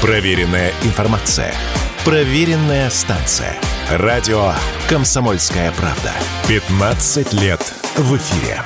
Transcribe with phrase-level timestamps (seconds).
[0.00, 1.52] Проверенная информация.
[2.04, 3.56] Проверенная станция.
[3.90, 4.52] Радио
[4.88, 6.12] «Комсомольская правда».
[6.46, 7.60] 15 лет
[7.96, 8.62] в эфире.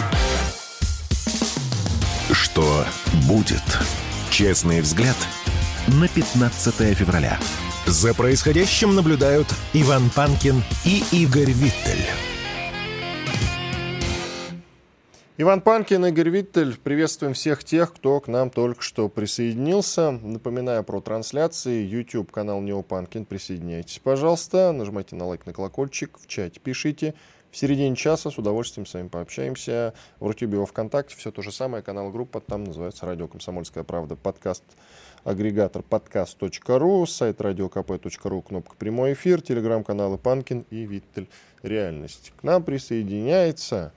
[2.31, 2.85] Что
[3.27, 3.63] будет?
[4.31, 5.17] Честный взгляд
[5.87, 7.39] на 15 февраля.
[7.87, 11.82] За происходящим наблюдают Иван Панкин и Игорь Виттель.
[15.43, 16.79] Иван Панкин, Игорь Виттель.
[16.79, 20.13] Приветствуем всех тех, кто к нам только что присоединился.
[20.13, 21.85] Напоминаю про трансляции.
[21.85, 23.25] YouTube канал Неопанкин.
[23.25, 24.71] Присоединяйтесь, пожалуйста.
[24.71, 26.17] Нажимайте на лайк, на колокольчик.
[26.17, 27.15] В чате пишите.
[27.51, 29.95] В середине часа с удовольствием с вами пообщаемся.
[30.21, 31.83] В Рутюбе, во Вконтакте все то же самое.
[31.83, 34.15] Канал группа там называется «Радио Комсомольская правда».
[34.15, 34.63] Подкаст
[35.25, 41.29] агрегатор подкаст.ру, сайт радиокп.ру, кнопка «Прямой эфир», телеграм-каналы «Панкин» и «Виттель.
[41.65, 42.33] Реальность».
[42.41, 43.93] К нам присоединяется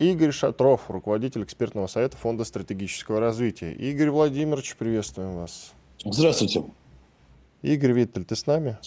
[0.00, 3.72] Игорь Шатров, руководитель экспертного совета Фонда стратегического развития.
[3.72, 5.74] Игорь Владимирович, приветствуем вас.
[6.02, 6.64] Здравствуйте.
[7.60, 8.78] Игорь Виттель, ты с нами?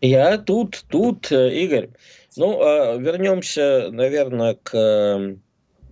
[0.00, 1.88] Я тут, тут, э, Игорь.
[2.36, 5.34] Ну, а вернемся, наверное, к э,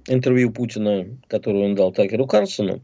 [0.06, 2.80] интервью Путина, которое он дал Такеру Карлсону,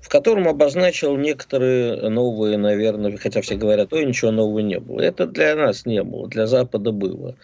[0.00, 5.00] в котором обозначил некоторые новые, наверное, хотя все говорят, ой, ничего нового не было.
[5.00, 7.36] Это для нас не было, для Запада было.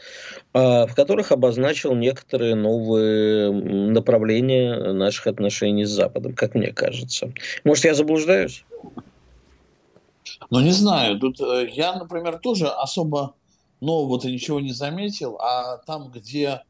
[0.59, 7.31] А, в которых обозначил некоторые новые направления наших отношений с Западом, как мне кажется.
[7.65, 8.65] Может, я заблуждаюсь?
[10.48, 11.19] Ну, не знаю.
[11.19, 13.35] Тут э, я, например, тоже особо
[13.83, 16.63] нового-то ничего не заметил, а там, где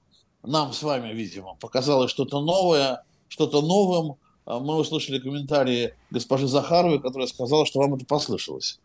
[0.42, 7.00] нам с вами, видимо, показалось что-то новое, что-то новым, э, мы услышали комментарии госпожи Захаровой,
[7.00, 8.80] которая сказала, что вам это послышалось.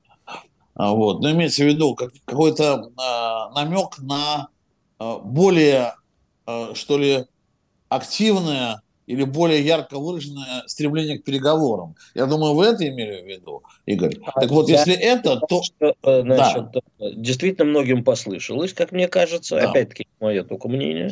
[0.76, 1.22] А, вот.
[1.22, 4.50] Но имеется в виду как, какой-то э, намек на
[5.24, 5.96] более,
[6.48, 7.26] э, что ли,
[7.90, 11.96] активное или более ярко выраженное стремление к переговорам.
[12.16, 14.18] Я думаю, вы это имели в виду, Игорь.
[14.24, 15.64] А, так вот, да, если это, то...
[15.64, 16.82] Что, э, значит, да.
[17.12, 19.56] Действительно многим послышалось, как мне кажется.
[19.56, 19.70] Да.
[19.70, 21.12] Опять-таки, мое только мнение.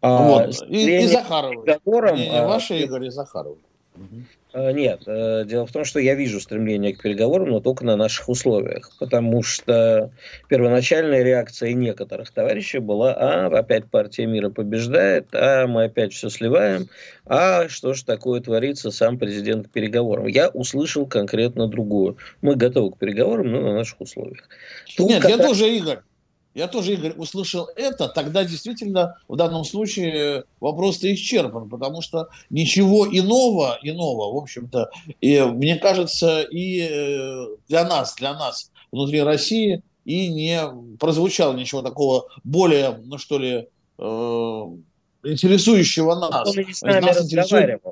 [0.00, 0.62] А, вот.
[0.68, 1.66] И, и Захаровой.
[1.66, 3.58] Не, не а, ваше, Игорь, и Захаровой.
[3.96, 4.22] Угу.
[4.52, 7.96] Э, нет, э, дело в том, что я вижу стремление к переговорам, но только на
[7.96, 10.10] наших условиях, потому что
[10.48, 16.88] первоначальная реакция некоторых товарищей была, а, опять партия мира побеждает, а мы опять все сливаем,
[17.26, 20.26] а что же такое творится, сам президент к переговорам.
[20.26, 22.14] Я услышал конкретно другое.
[22.40, 24.48] Мы готовы к переговорам, но на наших условиях.
[24.96, 25.98] Тут Нет, я тоже, Игорь,
[26.56, 33.06] я тоже, Игорь, услышал это, тогда действительно в данном случае вопрос-то исчерпан, потому что ничего
[33.06, 34.90] иного, иного, в общем-то,
[35.20, 40.62] и, мне кажется, и э, для нас, для нас внутри России и не
[40.98, 43.68] прозвучало ничего такого более, ну что ли,
[43.98, 44.62] э,
[45.24, 46.48] интересующего нас.
[46.48, 47.82] Он не с нами нас интересует...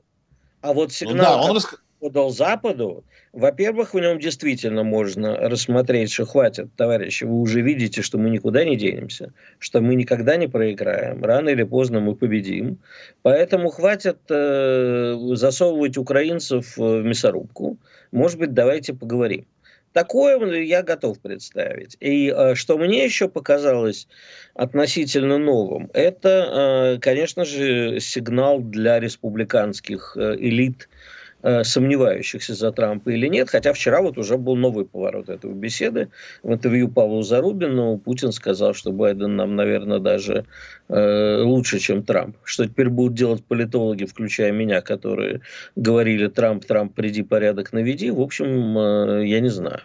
[0.62, 1.66] А вот сигнал, ну, да, он рас
[2.04, 8.18] подал Западу, во-первых, в нем действительно можно рассмотреть, что хватит, товарищи, вы уже видите, что
[8.18, 12.78] мы никуда не денемся, что мы никогда не проиграем, рано или поздно мы победим,
[13.22, 17.78] поэтому хватит э, засовывать украинцев в мясорубку,
[18.12, 19.46] может быть, давайте поговорим.
[19.94, 21.96] Такое я готов представить.
[22.00, 24.08] И э, что мне еще показалось
[24.52, 31.13] относительно новым, это, э, конечно же, сигнал для республиканских э, элит Э,
[31.62, 36.08] сомневающихся за Трампа или нет, хотя вчера вот уже был новый поворот этого беседы.
[36.42, 40.46] В интервью Павлу Зарубину Путин сказал, что Байден нам, наверное, даже
[40.88, 42.36] э, лучше, чем Трамп.
[42.44, 45.42] Что теперь будут делать политологи, включая меня, которые
[45.76, 48.10] говорили Трамп, Трамп, приди, порядок наведи.
[48.10, 49.80] В общем, э, я не знаю.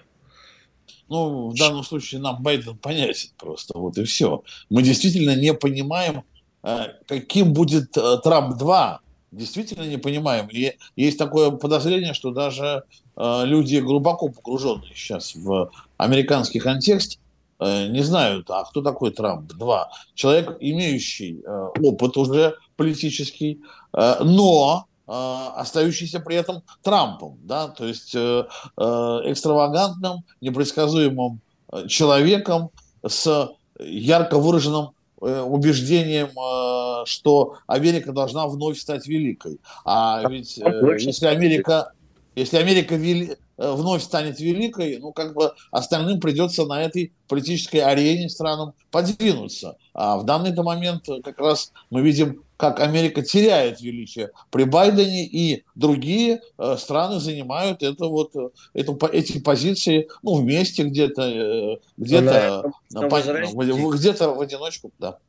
[1.10, 4.44] Ну, в данном случае нам Байден понятен просто, вот и все.
[4.70, 6.24] Мы действительно не понимаем,
[6.64, 10.48] э, каким будет э, Трамп 2, действительно не понимаем.
[10.48, 12.84] И есть такое подозрение, что даже
[13.16, 17.20] э, люди, глубоко погруженные сейчас в американский контекст,
[17.60, 19.52] э, не знают, а кто такой Трамп?
[19.54, 19.90] Два.
[20.14, 23.62] Человек, имеющий э, опыт уже политический,
[23.94, 25.12] э, но э,
[25.56, 28.46] остающийся при этом Трампом, да, то есть э,
[28.78, 28.84] э,
[29.26, 31.42] экстравагантным, непредсказуемым
[31.72, 32.72] э, человеком
[33.06, 39.60] с ярко выраженным убеждением, э, что Америка должна вновь стать великой.
[39.86, 41.92] А ведь э, если Америка,
[42.40, 48.30] если Америка вели, вновь станет великой, ну, как бы остальным придется на этой политической арене
[48.30, 49.78] странам подвинуться.
[49.94, 55.64] А в данный момент как раз мы видим как Америка теряет величие при Байдене, и
[55.76, 62.74] другие э, страны занимают это вот, э, это, эти позиции ну, вместе где-то, э, где-то,
[62.90, 64.92] где-то в одиночку.
[65.00, 65.20] Да.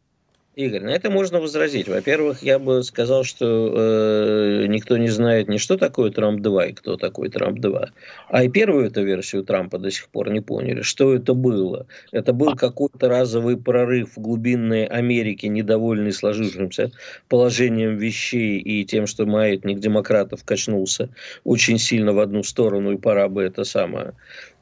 [0.60, 1.88] Игорь, на это можно возразить.
[1.88, 6.96] Во-первых, я бы сказал, что э, никто не знает ни что такое Трамп-2 и кто
[6.96, 7.88] такой Трамп-2.
[8.28, 10.82] А и первую эту версию Трампа до сих пор не поняли.
[10.82, 11.86] Что это было?
[12.12, 16.92] Это был какой-то разовый прорыв в глубинной Америке, недовольный сложившимся
[17.28, 21.08] положением вещей и тем, что маятник демократов качнулся
[21.44, 24.12] очень сильно в одну сторону, и пора бы это самое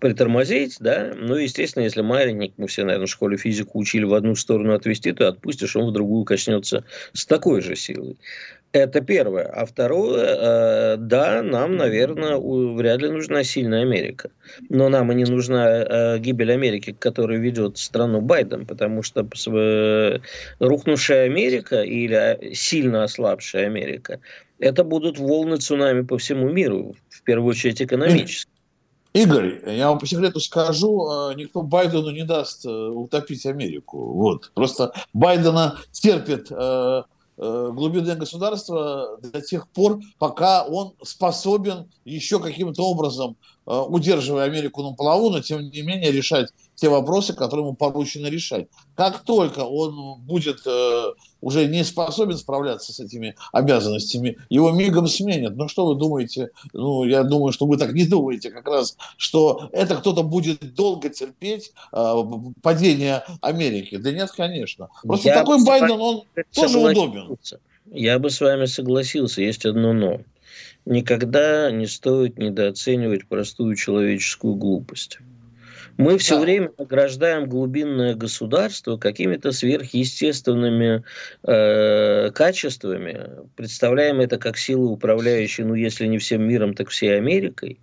[0.01, 4.35] притормозить, да, ну, естественно, если маятник, мы все, наверное, в школе физику учили в одну
[4.35, 8.17] сторону отвести, то отпустишь, он в другую качнется с такой же силой.
[8.73, 9.45] Это первое.
[9.45, 14.31] А второе, э, да, нам, наверное, вряд ли нужна сильная Америка.
[14.69, 20.19] Но нам и не нужна э, гибель Америки, которая ведет страну Байден, потому что э,
[20.59, 24.21] рухнувшая Америка или сильно ослабшая Америка,
[24.59, 28.51] это будут волны цунами по всему миру, в первую очередь экономически.
[29.13, 34.13] Игорь, я вам по секрету скажу, э, никто Байдену не даст э, утопить Америку.
[34.13, 34.51] Вот.
[34.55, 37.03] Просто Байдена терпит э,
[37.37, 43.37] глубинное государство до тех пор, пока он способен еще каким-то образом
[43.71, 48.29] Э, удерживая Америку на плаву, но тем не менее решать те вопросы, которые ему поручено
[48.29, 48.69] решать.
[48.95, 50.61] Как только он будет
[51.41, 55.57] уже не способен справляться с этими обязанностями, его мигом сменят.
[55.57, 56.51] Ну что вы думаете?
[56.73, 61.09] Ну, я думаю, что вы так не думаете как раз, что это кто-то будет долго
[61.09, 62.15] терпеть э,
[62.63, 63.97] падение Америки.
[63.97, 64.89] Да нет, конечно.
[65.03, 67.37] Просто я такой Байден, он тоже удобен.
[67.91, 70.21] Я бы с вами согласился, есть одно но
[70.85, 75.19] никогда не стоит недооценивать простую человеческую глупость.
[75.99, 76.43] Мы все да.
[76.43, 81.03] время награждаем глубинное государство какими-то сверхъестественными
[81.43, 87.81] э, качествами, представляем это как силы, управляющие, ну, если не всем миром, так всей Америкой.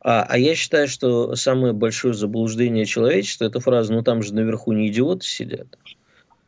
[0.00, 4.72] А, а я считаю, что самое большое заблуждение человечества– это фраза «ну там же наверху
[4.72, 5.66] не идиоты сидят».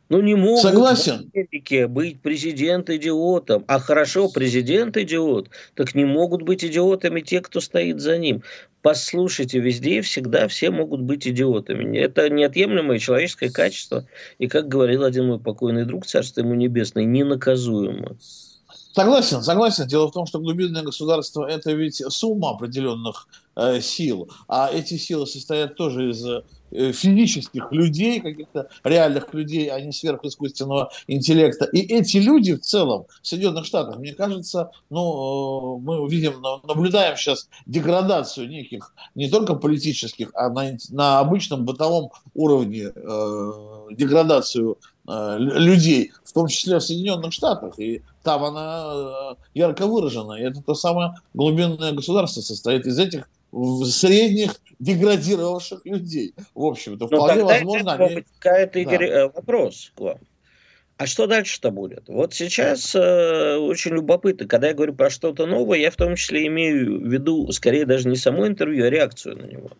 [0.09, 1.31] Ну, не могут Согласен.
[1.31, 3.63] в Америке быть президент идиотом.
[3.67, 5.49] А хорошо, президент идиот.
[5.75, 8.43] Так не могут быть идиотами те, кто стоит за ним.
[8.83, 11.97] Послушайте, везде и всегда все могут быть идиотами.
[11.97, 14.05] Это неотъемлемое человеческое качество.
[14.39, 18.17] И, как говорил один мой покойный друг, царство ему небесное, ненаказуемо.
[18.93, 19.87] Согласен, согласен.
[19.87, 25.27] Дело в том, что глубинное государство– это ведь сумма определенных э, сил, а эти силы
[25.27, 26.25] состоят тоже из
[26.75, 31.65] Э, физических людей, каких-то реальных людей, а не сверхискусственного интеллекта.
[31.65, 37.15] И эти люди в целом в Соединенных Штатах, мне кажется, ну, э, мы видим, наблюдаем
[37.15, 43.51] сейчас деградацию неких, не только политических, а на, на обычном бытовом уровне э,
[43.91, 47.77] деградацию э, людей, в том числе в Соединенных Штатах.
[47.77, 50.33] И там она ярко выражена.
[50.33, 53.29] И это то самое глубинное государство состоит из этих
[53.85, 56.33] средних деградировавших людей.
[56.53, 57.93] В общем-то, ну, вполне возможно...
[57.93, 58.15] Они...
[58.15, 59.15] Возникает, Игорь, да.
[59.15, 60.17] Э, вопрос к вам.
[60.97, 62.03] А что дальше-то будет?
[62.07, 66.47] Вот сейчас э, очень любопытно, когда я говорю про что-то новое, я в том числе
[66.47, 69.71] имею в виду, скорее даже не само интервью, а реакцию на него.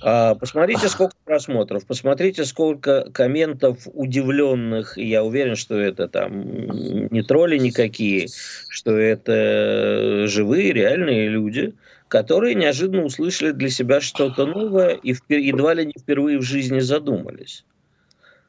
[0.00, 4.96] А, посмотрите, сколько просмотров, посмотрите, сколько комментов удивленных.
[4.96, 8.28] Я уверен, что это там не тролли никакие,
[8.68, 11.74] что это живые, реальные люди,
[12.08, 17.64] которые неожиданно услышали для себя что-то новое и едва ли не впервые в жизни задумались.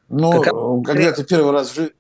[0.07, 0.53] Ну, как...
[0.85, 1.91] когда ты первый раз, в жи...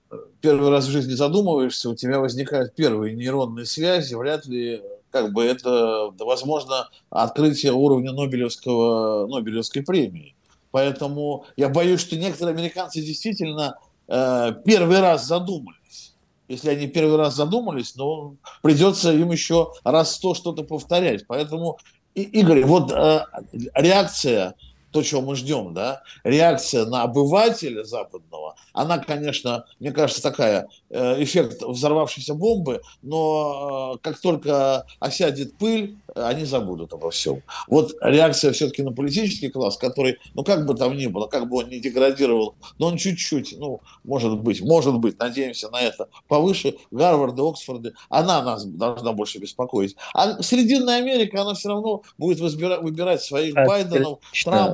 [0.41, 5.43] первый раз в жизни задумываешься, у тебя возникают первые нейронные связи, вряд ли как бы
[5.43, 10.35] это, возможно, открытие уровня Нобелевского, Нобелевской премии.
[10.71, 16.13] Поэтому я боюсь, что некоторые американцы действительно э, первый раз задумались
[16.49, 21.25] если они первый раз задумались, но придется им еще раз сто что-то повторять.
[21.27, 21.77] Поэтому,
[22.15, 23.25] Игорь, вот э,
[23.75, 24.55] реакция
[24.91, 31.23] то, чего мы ждем, да, реакция на обывателя западного, она, конечно, мне кажется, такая, э,
[31.23, 37.41] эффект взорвавшейся бомбы, но э, как только осядет пыль, они забудут обо всем.
[37.67, 41.57] Вот реакция все-таки на политический класс, который, ну как бы там ни было, как бы
[41.57, 46.75] он не деградировал, но он чуть-чуть, ну, может быть, может быть, надеемся на это, повыше
[46.91, 49.95] Гарварда, Оксфорда, она нас должна больше беспокоить.
[50.13, 53.65] А Срединная Америка, она все равно будет выбирать, своих а,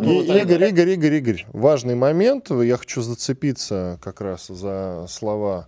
[0.06, 0.42] Трампа.
[0.42, 5.68] Игорь, Игорь, Игорь, Игорь, важный момент, я хочу зацепиться как раз за слова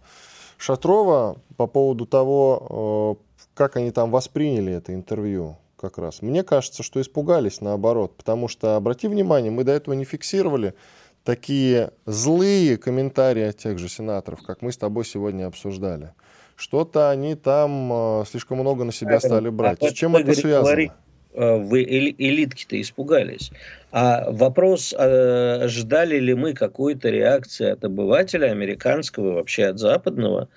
[0.57, 6.21] Шатрова по поводу того, э, как они там восприняли это интервью как раз.
[6.21, 10.73] Мне кажется, что испугались наоборот, потому что, обрати внимание, мы до этого не фиксировали
[11.23, 16.13] такие злые комментарии от тех же сенаторов, как мы с тобой сегодня обсуждали.
[16.55, 19.81] Что-то они там э, слишком много на себя стали брать.
[19.83, 20.91] А с чем это связано?
[21.37, 21.83] Говорит, Вы
[22.17, 23.51] элитки-то испугались.
[23.91, 30.49] А вопрос, ожидали ли мы какой-то реакции от обывателя американского, вообще от западного,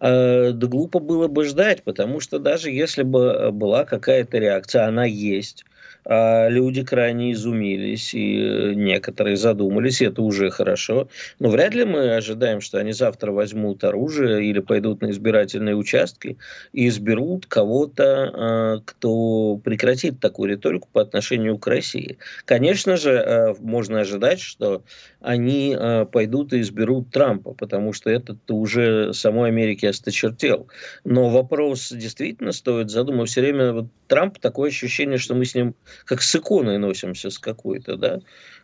[0.00, 5.64] да глупо было бы ждать, потому что даже если бы была какая-то реакция, она есть,
[6.06, 11.08] люди крайне изумились, и э, некоторые задумались, и это уже хорошо.
[11.38, 16.38] Но вряд ли мы ожидаем, что они завтра возьмут оружие или пойдут на избирательные участки
[16.72, 22.18] и изберут кого-то, а, кто прекратит такую риторику по отношению к России.
[22.44, 24.82] Конечно же, э, можно ожидать, что
[25.20, 25.76] они
[26.12, 30.66] пойдут и изберут Трампа, потому что этот уже самой Америке осточертел.
[31.04, 33.28] Но вопрос действительно стоит задумать.
[33.28, 37.38] Все время вот Трамп такое ощущение, что мы с ним как с иконой носимся с
[37.38, 38.20] какой-то, да.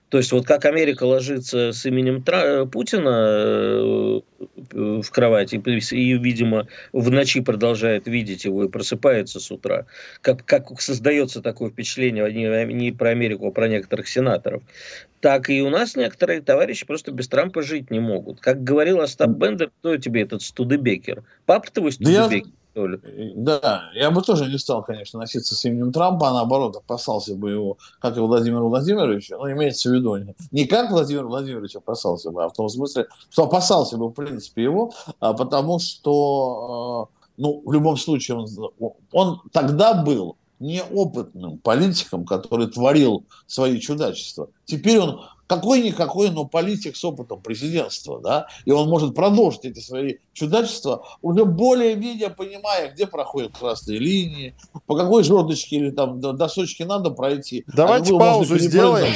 [0.08, 4.20] То есть вот как Америка ложится с именем Тра- Путина э,
[4.72, 9.86] в кровати и, видимо, в ночи продолжает видеть его и просыпается с утра,
[10.20, 14.62] как, как создается такое впечатление не, не про Америку, а про некоторых сенаторов,
[15.20, 18.40] так и у нас некоторые товарищи просто без Трампа жить не могут.
[18.40, 21.24] Как говорил Остап Бендер, кто тебе этот Студебекер?
[21.46, 22.46] Папа твой Студебекер?
[22.46, 22.88] Да что.
[23.34, 27.50] Да, я бы тоже не стал, конечно, носиться с именем Трампа, а наоборот, опасался бы
[27.50, 30.16] его, как и Владимир Владимирович, ну, имеется в виду,
[30.50, 34.62] не как Владимир Владимирович опасался бы, а в том смысле, что опасался бы, в принципе,
[34.62, 42.24] его, а потому что, а, ну, в любом случае, он, он тогда был неопытным политиком,
[42.24, 44.48] который творил свои чудачества.
[44.64, 50.14] Теперь он какой-никакой, но политик с опытом президентства, да, и он может продолжить эти свои
[50.32, 54.54] чудачества, уже более-менее понимая, где проходят красные линии,
[54.86, 57.64] по какой жердочке или там досочке надо пройти.
[57.68, 59.14] А Давайте а паузу сделаем.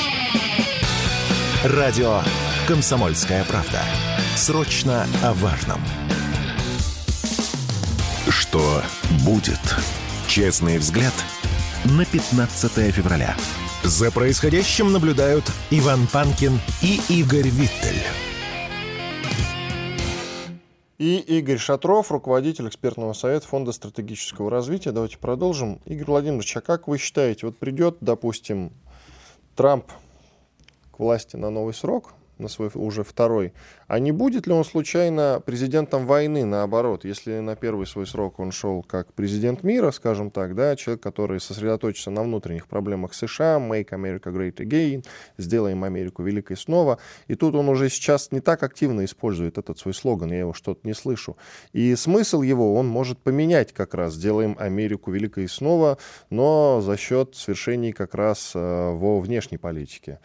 [1.64, 2.20] Радио
[2.66, 3.82] «Комсомольская правда».
[4.36, 5.80] Срочно о важном.
[8.28, 8.82] Что
[9.24, 9.60] будет?
[10.28, 11.12] Честный взгляд
[11.84, 13.36] на 15 февраля.
[13.82, 18.02] За происходящим наблюдают Иван Панкин и Игорь Виттель.
[20.98, 24.92] И Игорь Шатров, руководитель экспертного совета Фонда стратегического развития.
[24.92, 25.80] Давайте продолжим.
[25.86, 28.70] Игорь Владимирович, а как вы считаете, вот придет, допустим,
[29.56, 29.86] Трамп
[30.90, 33.52] к власти на новый срок, на свой уже второй,
[33.86, 38.52] а не будет ли он случайно президентом войны, наоборот, если на первый свой срок он
[38.52, 43.90] шел как президент мира, скажем так, да, человек, который сосредоточится на внутренних проблемах США, make
[43.90, 45.04] America great again,
[45.38, 49.94] сделаем Америку великой снова, и тут он уже сейчас не так активно использует этот свой
[49.94, 51.36] слоган, я его что-то не слышу.
[51.72, 55.98] И смысл его он может поменять как раз, сделаем Америку великой снова,
[56.30, 60.20] но за счет свершений как раз э, во внешней политике.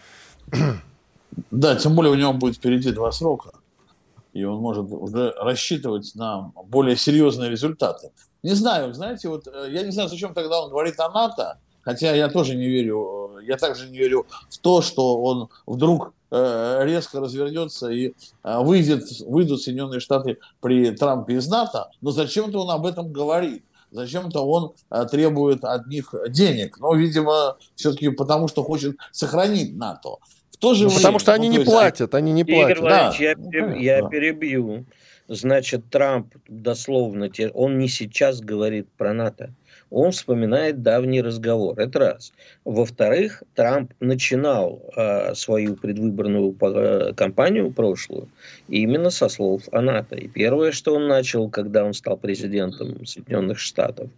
[1.51, 3.51] Да, тем более у него будет впереди два срока,
[4.34, 8.12] и он может уже рассчитывать на более серьезные результаты.
[8.44, 12.13] Не знаю, знаете, вот э, я не знаю, зачем тогда он говорит о НАТО, хотя
[12.13, 16.82] я тоже не верю, э, я также не верю в то, что он вдруг э,
[16.84, 18.13] резко развернется и
[18.44, 23.65] выйдет, выйдут Соединенные Штаты при Трампе из НАТО, но зачем-то он об этом говорит.
[23.92, 24.74] Зачем-то он
[25.10, 26.77] требует от них денег.
[26.80, 30.18] Но, видимо, все-таки потому, что хочет сохранить НАТО.
[30.56, 32.78] В то же ну, время, потому что они ну, не есть, платят, они не Игорь
[32.78, 33.20] платят.
[33.20, 33.76] Игорь да.
[33.76, 34.08] я, я да.
[34.08, 34.86] перебью.
[35.28, 39.50] Значит, Трамп дословно, он не сейчас говорит про НАТО.
[39.90, 41.78] Он вспоминает давний разговор.
[41.78, 42.32] Это раз.
[42.64, 48.30] Во-вторых, Трамп начинал э, свою предвыборную э, кампанию прошлую
[48.70, 50.16] именно со слов о НАТО.
[50.16, 54.10] И первое, что он начал, когда он стал президентом Соединенных Штатов,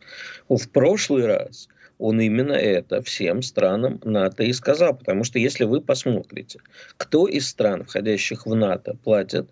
[0.50, 1.68] в прошлый раз–
[2.00, 4.96] он именно это всем странам НАТО и сказал.
[4.96, 6.60] Потому что если вы посмотрите,
[6.98, 9.50] кто из стран, входящих в НАТО, платят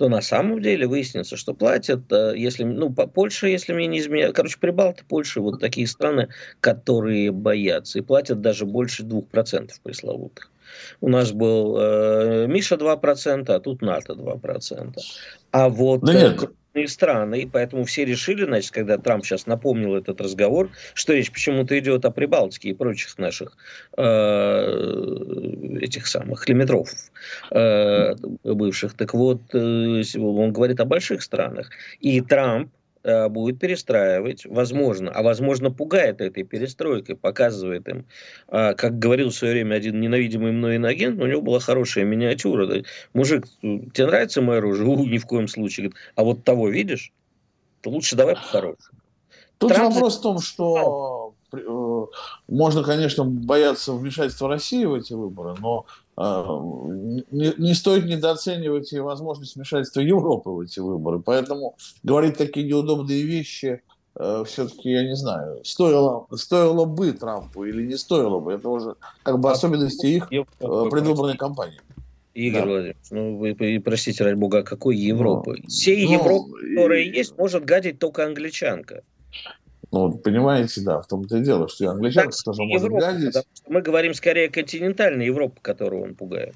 [0.00, 4.34] то на самом деле выяснится, что платят, э, если, ну, Польша, если мне не изменяют,
[4.34, 10.50] короче, Прибалты, Польша, вот такие страны, которые боятся, и платят даже больше 2% пресловутых.
[11.02, 14.94] У нас был э, Миша 2%, а тут НАТО 2%.
[15.50, 16.00] А вот...
[16.00, 16.50] Да нет,
[16.86, 21.78] страны, и поэтому все решили, значит, когда Трамп сейчас напомнил этот разговор, что речь почему-то
[21.78, 23.56] идет о Прибалтике и прочих наших
[23.96, 24.02] э,
[25.80, 26.90] этих самых лимитров
[27.50, 28.94] э, бывших.
[28.94, 31.70] Так вот, э, он говорит о больших странах.
[32.00, 32.70] И Трамп
[33.02, 38.04] будет перестраивать, возможно, а возможно пугает этой перестройкой, показывает им,
[38.48, 42.84] а, как говорил в свое время один ненавидимый мной инагент, у него была хорошая миниатюра,
[43.14, 44.86] мужик, тебе нравится мое оружие?
[44.86, 47.12] У, ни в коем случае, говорит, а вот того видишь,
[47.84, 49.00] лучше давай по-хорошему.
[49.60, 49.94] Тут Трамп...
[49.94, 51.19] вопрос в том, что э,
[52.48, 56.44] можно, конечно, бояться вмешательства России в эти выборы, но а,
[57.30, 61.20] не, не стоит недооценивать и возможность вмешательства Европы в эти выборы.
[61.20, 63.82] Поэтому говорить такие неудобные вещи
[64.16, 68.52] э, все-таки, я не знаю, стоило, стоило бы Трампу или не стоило бы.
[68.52, 71.80] Это уже как бы особенности их э, предвыборной кампании.
[72.34, 72.66] Игорь да.
[72.66, 75.56] Владимирович, ну вы простите, ради бога, какой Европы?
[75.62, 77.16] Ну, Всей ну, Европы, которая и...
[77.16, 79.02] есть, может гадить только англичанка.
[79.92, 83.36] Ну, понимаете, да, в том-то и дело, что и англичанка так, тоже может Европа, гадить.
[83.66, 86.54] Мы говорим скорее о континентальной Европе, которую он пугает.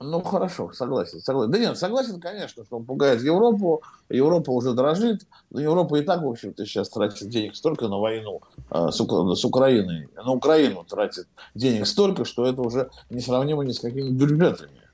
[0.00, 1.50] Ну, хорошо, согласен, согласен.
[1.50, 3.82] Да нет, согласен, конечно, что он пугает Европу.
[4.08, 5.22] Европа уже дрожит.
[5.50, 9.44] Но Европа и так, в общем-то, сейчас тратит денег столько на войну э, с, с
[9.44, 10.08] Украиной.
[10.14, 14.87] На Украину тратит денег столько, что это уже несравнимо ни с какими бюджетами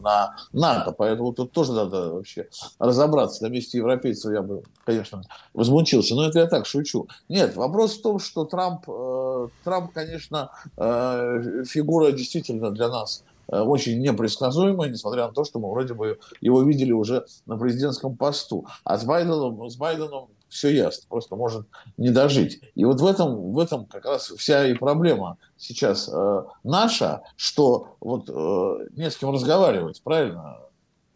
[0.00, 0.92] на НАТО.
[0.92, 2.48] Поэтому тут тоже надо вообще
[2.78, 3.42] разобраться.
[3.44, 5.22] На месте европейцев я бы, конечно,
[5.54, 6.14] возмутился.
[6.14, 7.08] Но это я так шучу.
[7.28, 13.29] Нет, вопрос в том, что Трамп, э, Трамп конечно, э, фигура действительно для нас Э,
[13.50, 18.66] очень непредсказуемый, несмотря на то, что мы вроде бы его видели уже на президентском посту.
[18.84, 21.66] А с Байденом, с Байденом все ясно, просто может
[21.96, 22.60] не дожить.
[22.74, 27.96] И вот в этом, в этом как раз вся и проблема сейчас э, наша, что
[28.00, 30.58] вот э, не с кем разговаривать, правильно?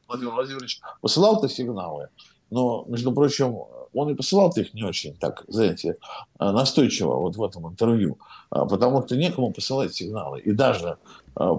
[0.08, 2.08] Владимир Владимирович посылал-то сигналы,
[2.50, 3.58] но, между прочим,
[3.92, 5.96] он и посылал-то их не очень так, знаете,
[6.38, 8.18] э, настойчиво вот в этом интервью,
[8.50, 10.40] а потому что некому посылать сигналы.
[10.40, 10.98] И даже
[11.36, 11.50] э,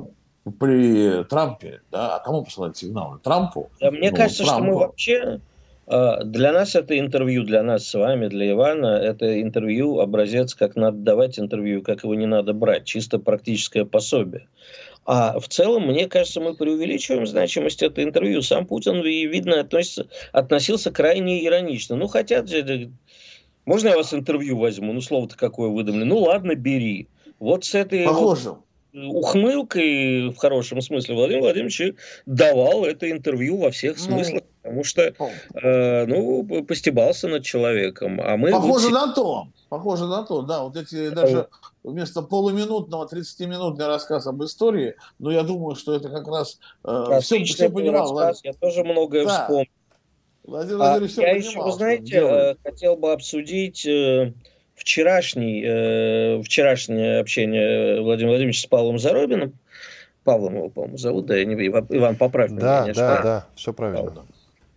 [0.52, 3.20] при Трампе, да, а кому посылать сигналы?
[3.20, 3.70] Трампу?
[3.80, 4.64] Да, мне ну, кажется, Трампу.
[4.64, 5.42] что мы вообще
[5.88, 10.76] а, для нас это интервью, для нас с вами, для Ивана, это интервью, образец, как
[10.76, 14.48] надо давать интервью, как его не надо брать, чисто практическое пособие.
[15.08, 18.42] А в целом, мне кажется, мы преувеличиваем значимость этого интервью.
[18.42, 21.96] Сам Путин, видно, относится, относился крайне иронично.
[21.96, 22.50] Ну, хотят.
[23.66, 24.94] Можно я вас интервью возьму?
[24.94, 26.06] Ну, слово-то какое выдумали.
[26.06, 27.08] Ну, ладно, бери.
[27.38, 28.04] Вот с этой...
[28.04, 28.50] Похоже.
[28.50, 34.50] Вот ухмылкой, в хорошем смысле, Владимир Владимирович давал это интервью во всех ну, смыслах, ну,
[34.62, 35.14] потому что,
[35.62, 38.22] э, ну, постебался над человеком.
[38.24, 38.94] А мы Похоже вот...
[38.94, 41.50] на то, похоже на то, да, вот эти даже
[41.84, 47.44] вместо полуминутного, 30-минутный рассказ об истории, но я думаю, что это как раз э, все,
[47.44, 48.18] все понимал.
[48.18, 49.42] Рассказ, я тоже многое да.
[49.42, 49.70] вспомнил.
[50.44, 53.86] Владимир Владимирович а, все я понимал, еще, вы знаете, э, хотел бы обсудить...
[53.86, 54.34] Э,
[54.76, 59.54] вчерашний, э, вчерашнее общение Владимира Владимировича с Павлом Заробиным,
[60.24, 63.04] Павлом его, по-моему, зовут, да, я не Иван, поправь меня, Да, конечно.
[63.04, 64.26] да, да, все правильно.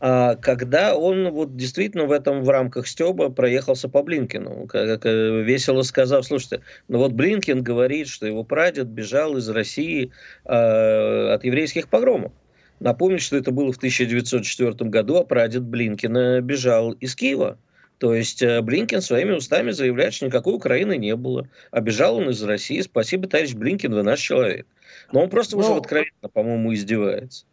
[0.00, 5.42] А, когда он вот действительно в этом в рамках Стеба проехался по Блинкину, как, э,
[5.42, 10.12] весело сказав, слушайте, ну вот Блинкин говорит, что его прадед бежал из России
[10.44, 12.32] э, от еврейских погромов.
[12.78, 17.58] Напомню, что это было в 1904 году, а прадед Блинкина бежал из Киева.
[17.98, 21.48] То есть э, Блинкин своими устами заявляет, что никакой Украины не было.
[21.70, 22.80] Обижал он из России.
[22.80, 24.66] Спасибо, товарищ Блинкин, вы наш человек.
[25.12, 25.62] Но он просто Но...
[25.62, 27.44] уже ну, откровенно, по-моему, издевается.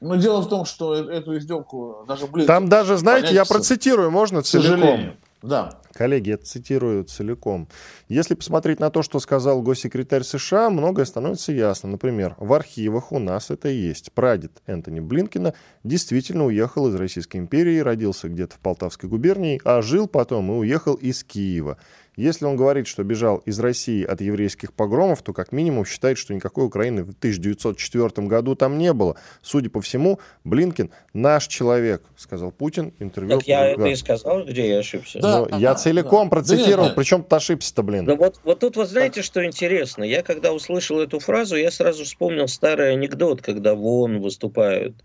[0.00, 2.46] Но дело в том, что э, эту издевку даже Блинкин...
[2.46, 5.16] Там даже, знаете, я процитирую, можно целиком?
[5.44, 5.78] Да.
[5.92, 7.68] Коллеги, я цитирую целиком.
[8.08, 11.90] Если посмотреть на то, что сказал госсекретарь США, многое становится ясно.
[11.90, 14.10] Например, в архивах у нас это есть.
[14.12, 15.52] Прадед Энтони Блинкина
[15.84, 20.94] действительно уехал из Российской империи, родился где-то в Полтавской губернии, а жил потом и уехал
[20.94, 21.76] из Киева.
[22.16, 26.34] Если он говорит, что бежал из России от еврейских погромов, то как минимум считает, что
[26.34, 29.16] никакой Украины в 1904 году там не было.
[29.42, 32.92] Судя по всему, Блинкин наш человек, сказал Путин.
[32.98, 33.38] Интервью.
[33.38, 35.18] Так я это и сказал, где я ошибся.
[35.20, 36.30] Да, Но я целиком да.
[36.30, 38.04] процитировал, да, причем ты ошибся-то, блин.
[38.04, 40.04] Да вот, вот тут, вот знаете, что интересно?
[40.04, 44.96] Я когда услышал эту фразу, я сразу вспомнил старый анекдот, когда в ООН выступают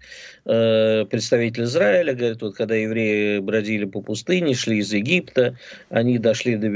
[0.45, 5.57] э, представители Израиля, говорят, вот когда евреи бродили по пустыне, шли из Египта,
[5.89, 6.67] они дошли до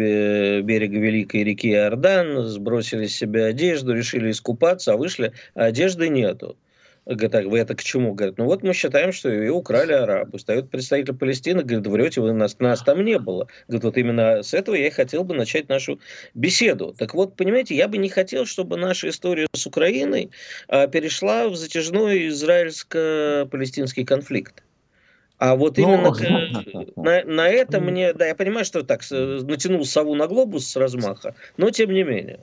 [0.61, 6.57] берега Великой реки Иордан, сбросили с себя одежду, решили искупаться, а вышли, а одежды нету.
[7.05, 8.13] Говорит, а вы это к чему?
[8.13, 10.37] Говорят, ну вот мы считаем, что ее украли арабы.
[10.37, 13.47] Встает представитель Палестины, говорит, врете, вы нас, нас там не было.
[13.67, 15.99] Говорит, вот именно с этого я и хотел бы начать нашу
[16.33, 16.95] беседу.
[16.97, 20.31] Так вот, понимаете, я бы не хотел, чтобы наша история с Украиной
[20.69, 24.63] а, перешла в затяжной израильско-палестинский конфликт.
[25.37, 26.13] А вот ну, именно
[26.95, 30.75] ну, на, на это мне, да, я понимаю, что так натянул сову на глобус с
[30.75, 32.39] размаха, но тем не менее.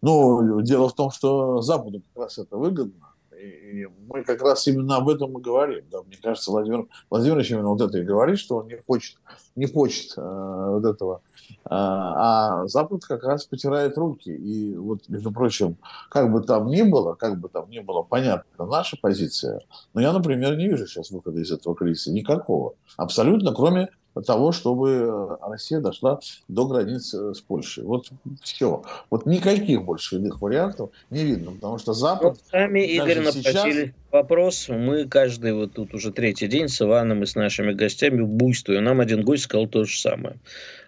[0.00, 3.07] Ну, дело в том, что Западу как раз это выгодно.
[3.38, 5.84] И мы как раз именно об этом и говорим.
[5.90, 9.16] Да, мне кажется, Владимир Владимирович именно вот это и говорит, что он не хочет,
[9.54, 11.22] не хочет э, вот этого.
[11.50, 14.30] Э, а Запад как раз потирает руки.
[14.30, 15.76] И вот, между прочим,
[16.10, 19.60] как бы там ни было, как бы там ни было понятна наша позиция,
[19.94, 22.74] но я, например, не вижу сейчас выхода из этого кризиса никакого.
[22.96, 23.88] Абсолютно, кроме
[24.26, 27.84] того, чтобы Россия дошла до границы с Польшей.
[27.84, 28.08] Вот
[28.42, 28.82] все.
[29.10, 32.34] Вот никаких больше иных вариантов не видно, потому что Запад...
[32.34, 33.94] Вот сами, Игорь, напросили сейчас...
[34.10, 34.68] вопрос.
[34.68, 38.84] Мы каждый вот тут уже третий день с Иваном и с нашими гостями буйствуем.
[38.84, 40.36] Нам один гость сказал то же самое.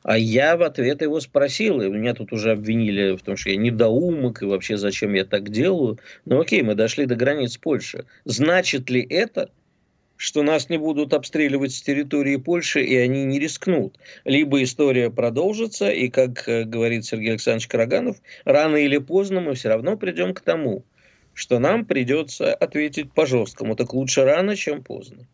[0.02, 3.56] А я в ответ его спросил, и меня тут уже обвинили в том, что я
[3.56, 5.98] недоумок, и вообще зачем я так делаю.
[6.24, 8.06] Ну окей, мы дошли до границ Польши.
[8.24, 9.50] Значит ли это,
[10.20, 13.96] что нас не будут обстреливать с территории Польши, и они не рискнут.
[14.24, 19.70] Либо история продолжится, и, как э, говорит Сергей Александрович Караганов, рано или поздно мы все
[19.70, 20.84] равно придем к тому,
[21.32, 23.76] что нам придется ответить по-жесткому.
[23.76, 25.26] Так лучше рано, чем поздно.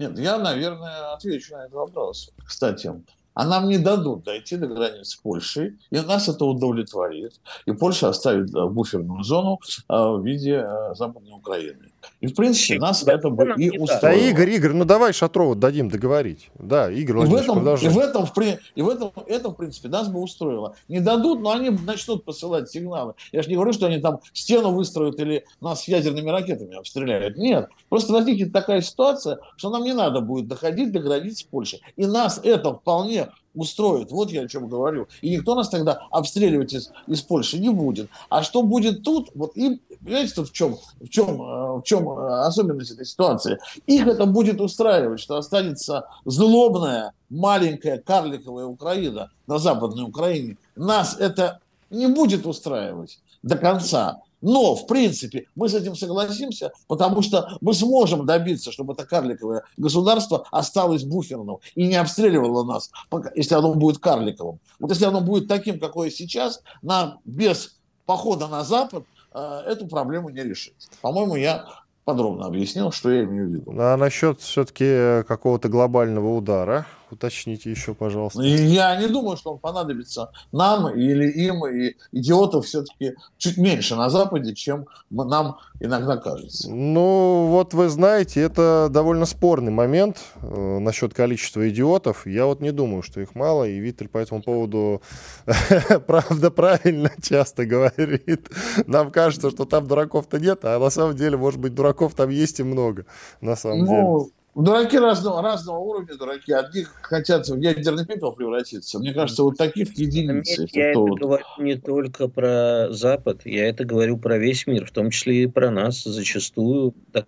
[0.00, 2.32] Нет, я, наверное, отвечу на этот вопрос.
[2.44, 2.90] Кстати,
[3.34, 7.34] а нам не дадут дойти до границы Польши, и нас это удовлетворит.
[7.64, 11.92] И Польша оставит э, буферную зону э, в виде Западной Украины.
[12.20, 14.00] И, в принципе, нас да, это бы и устроило.
[14.00, 16.50] Да, Игорь, Игорь, ну давай Шатрову дадим договорить.
[16.58, 18.26] Да, Игорь и в этом, и в этом,
[18.74, 20.74] и в этом, это, в принципе, нас бы устроило.
[20.88, 23.14] Не дадут, но они начнут посылать сигналы.
[23.32, 27.36] Я же не говорю, что они там стену выстроят или нас ядерными ракетами обстреляют.
[27.36, 27.68] Нет.
[27.88, 31.80] Просто возникнет такая ситуация, что нам не надо будет доходить до границ Польши.
[31.96, 34.10] И нас это вполне устроит.
[34.10, 35.08] Вот я о чем говорю.
[35.22, 38.08] И никто нас тогда обстреливать из, из Польши не будет.
[38.28, 42.08] А что будет тут, вот им, понимаете, тут в чем, в чем, э, в чем
[42.08, 43.58] э, особенность этой ситуации?
[43.86, 50.56] Их это будет устраивать, что останется злобная, маленькая, карликовая Украина на Западной Украине.
[50.76, 51.60] Нас это
[51.90, 54.20] не будет устраивать до конца.
[54.40, 59.64] Но, в принципе, мы с этим согласимся, потому что мы сможем добиться, чтобы это карликовое
[59.76, 62.90] государство осталось буферным и не обстреливало нас,
[63.34, 64.60] если оно будет карликовым.
[64.78, 67.76] Вот если оно будет таким, какое сейчас, нам без
[68.06, 70.88] похода на Запад э, эту проблему не решить.
[71.00, 71.66] По-моему, я
[72.04, 73.74] подробно объяснил, что я имею в виду.
[73.78, 78.42] А насчет все-таки какого-то глобального удара, уточните еще, пожалуйста.
[78.42, 84.10] Я не думаю, что он понадобится нам или им, и идиотов все-таки чуть меньше на
[84.10, 86.70] Западе, чем нам иногда кажется.
[86.70, 92.26] Ну, вот вы знаете, это довольно спорный момент э, насчет количества идиотов.
[92.26, 95.02] Я вот не думаю, что их мало, и Виттель по этому поводу
[96.06, 98.48] правда правильно часто говорит.
[98.86, 102.60] Нам кажется, что там дураков-то нет, а на самом деле, может быть, дураков там есть
[102.60, 103.06] и много,
[103.40, 104.32] на самом ну, деле.
[104.54, 106.52] Дураки разного, разного уровня, дураки.
[106.52, 108.98] Одни хотят в ядерный пепел превратиться.
[108.98, 110.58] Мне кажется, вот таких единиц.
[110.58, 111.20] Нет, я это вот...
[111.20, 115.46] говорю не только про Запад, я это говорю про весь мир, в том числе и
[115.46, 116.94] про нас зачастую.
[117.12, 117.26] Так,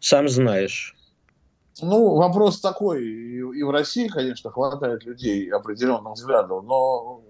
[0.00, 0.94] сам знаешь.
[1.80, 3.04] Ну, вопрос такой.
[3.04, 7.22] И, и в России, конечно, хватает людей определенных взглядов, но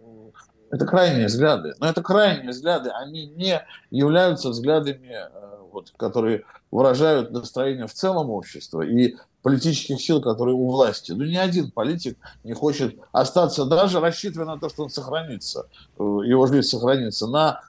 [0.70, 1.72] это крайние взгляды.
[1.78, 5.28] Но это крайние взгляды, они не являются взглядами э,
[5.72, 11.12] вот, которые выражают настроение в целом общества и политических сил, которые у власти.
[11.12, 16.02] Ну, ни один политик не хочет остаться, даже рассчитывая на то, что он сохранится, э,
[16.02, 17.60] его жизнь сохранится, на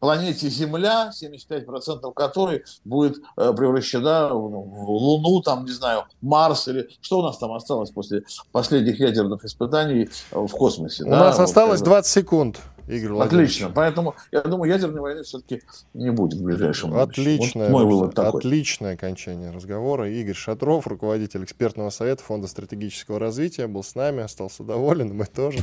[0.00, 6.88] планете Земля, 75% которой будет э, превращена в, в Луну, там, не знаю, Марс или
[7.00, 11.04] что у нас там осталось после последних ядерных испытаний э, в космосе.
[11.04, 11.20] У да?
[11.20, 12.58] нас вот, осталось 20 секунд.
[12.88, 13.70] Игорь Отлично.
[13.74, 15.62] Поэтому я думаю, ядерной войны все-таки
[15.94, 18.40] не будет в ближайшем Отличное, вот мой вывод такой.
[18.40, 20.10] Отличное окончание разговора.
[20.10, 25.58] Игорь Шатров, руководитель экспертного совета Фонда стратегического развития, был с нами, остался доволен, мы тоже.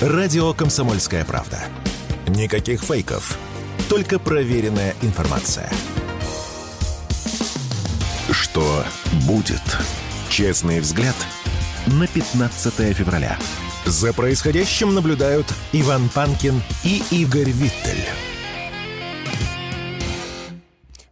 [0.00, 1.58] Радио «Комсомольская правда».
[2.28, 3.38] Никаких фейков,
[3.88, 5.70] только проверенная информация.
[8.30, 8.84] Что
[9.26, 9.62] будет?
[10.28, 11.16] Честный взгляд
[11.86, 13.38] на 15 февраля.
[13.88, 18.04] За происходящим наблюдают Иван Панкин и Игорь Виттель.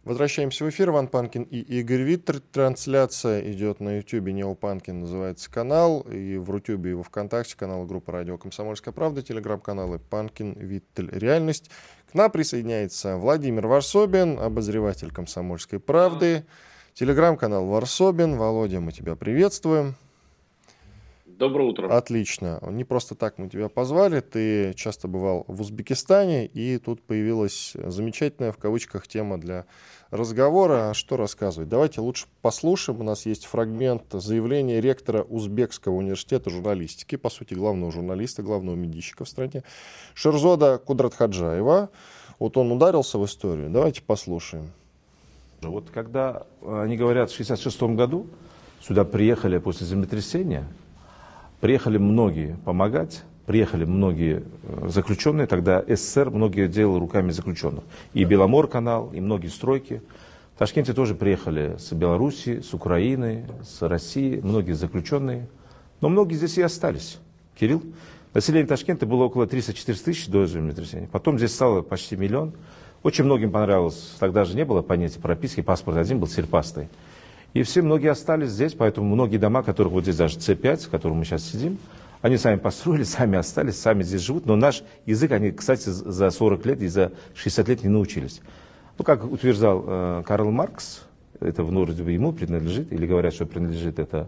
[0.03, 0.89] Возвращаемся в эфир.
[0.89, 2.39] Иван Панкин и Игорь Виттер.
[2.39, 4.27] Трансляция идет на YouTube.
[4.27, 6.01] Нео Панкин называется канал.
[6.01, 11.71] И в Рутюбе, и во Вконтакте канал группы «Радио Комсомольская правда», телеграм-каналы Панкин, Виттель, Реальность.
[12.11, 16.45] К нам присоединяется Владимир Варсобин, обозреватель «Комсомольской правды».
[16.93, 18.37] Телеграм-канал Варсобин.
[18.37, 19.95] Володя, мы тебя приветствуем.
[21.37, 21.95] Доброе утро.
[21.95, 22.59] Отлично.
[22.67, 24.21] Не просто так мы тебя позвали.
[24.21, 29.65] Ты часто бывал в Узбекистане, и тут появилась замечательная, в кавычках, тема для
[30.09, 30.95] разговора.
[30.95, 31.69] Что рассказывать?
[31.69, 33.01] Давайте лучше послушаем.
[33.01, 39.23] У нас есть фрагмент заявления ректора Узбекского университета журналистики, по сути, главного журналиста, главного медийщика
[39.23, 39.63] в стране,
[40.15, 41.91] Шерзода Кудратхаджаева.
[42.39, 43.69] Вот он ударился в историю.
[43.69, 44.71] Давайте послушаем.
[45.61, 48.25] Вот когда они говорят, в 1966 году
[48.81, 50.67] сюда приехали после землетрясения,
[51.59, 57.83] Приехали многие помогать, приехали многие э, заключенные, тогда СССР многие делал руками заключенных.
[58.13, 60.03] И Беломор канал, и многие стройки.
[60.55, 65.47] В Ташкенте тоже приехали с Белоруссии, с Украины, с России, многие заключенные.
[65.99, 67.17] Но многие здесь и остались.
[67.59, 67.81] Кирилл,
[68.35, 71.09] население Ташкента было около 300-400 тысяч до землетрясения.
[71.11, 72.53] Потом здесь стало почти миллион.
[73.01, 76.87] Очень многим понравилось, тогда же не было понятия прописки, паспорт один был серпастый.
[77.53, 81.17] И все многие остались здесь, поэтому многие дома, которых вот здесь даже С5, в котором
[81.17, 81.79] мы сейчас сидим,
[82.21, 84.45] они сами построили, сами остались, сами здесь живут.
[84.45, 88.41] Но наш язык они, кстати, за 40 лет и за 60 лет не научились.
[88.97, 91.03] Ну, как утверждал э, Карл Маркс,
[91.39, 94.27] это вроде бы ему принадлежит, или говорят, что принадлежит это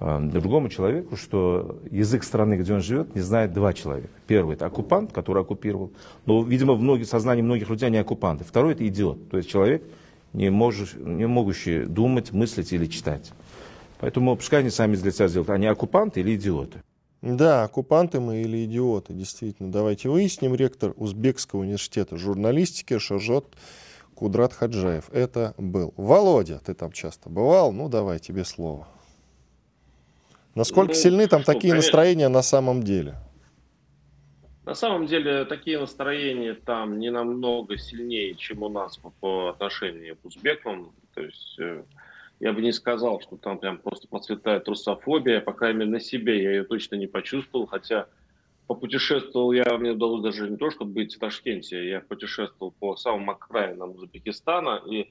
[0.00, 4.10] э, другому человеку, что язык страны, где он живет, не знает два человека.
[4.26, 5.90] Первый– это оккупант, который оккупировал.
[6.26, 8.44] Но, видимо, в сознании многих людей они оккупанты.
[8.44, 9.82] Второй– это идиот, то есть человек,
[10.32, 13.32] не, можешь, не могущий думать, мыслить или читать.
[14.00, 16.82] Поэтому пускай они сами для себя сделают, они оккупанты или идиоты.
[17.20, 19.72] Да, оккупанты мы или идиоты, действительно.
[19.72, 20.54] Давайте выясним.
[20.54, 23.56] Ректор Узбекского университета журналистики Шажот
[24.14, 25.10] Кудрат Хаджаев.
[25.12, 25.92] Это был.
[25.96, 27.72] Володя, ты там часто бывал?
[27.72, 28.86] Ну, давай, тебе слово.
[30.54, 31.86] Насколько ну, сильны там что, такие конечно.
[31.88, 33.16] настроения на самом деле?
[34.68, 40.16] На самом деле такие настроения там не намного сильнее, чем у нас по, по отношению
[40.16, 40.92] к узбекам.
[41.14, 41.84] То есть э,
[42.38, 46.42] я бы не сказал, что там прям просто процветает русофобия, по крайней мере на себе
[46.42, 48.08] я ее точно не почувствовал, хотя
[48.66, 53.30] попутешествовал я, мне удалось даже не то, чтобы быть в Ташкенте, я путешествовал по самым
[53.30, 55.10] окраинам Узбекистана, и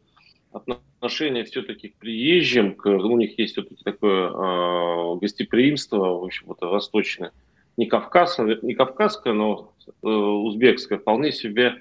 [0.52, 6.62] отношение все-таки к приезжим, к, у них есть все-таки такое э, гостеприимство, в общем, вот
[6.62, 7.32] восточное,
[7.78, 11.78] не, Кавказ, не кавказское, но э, узбекское, вполне себе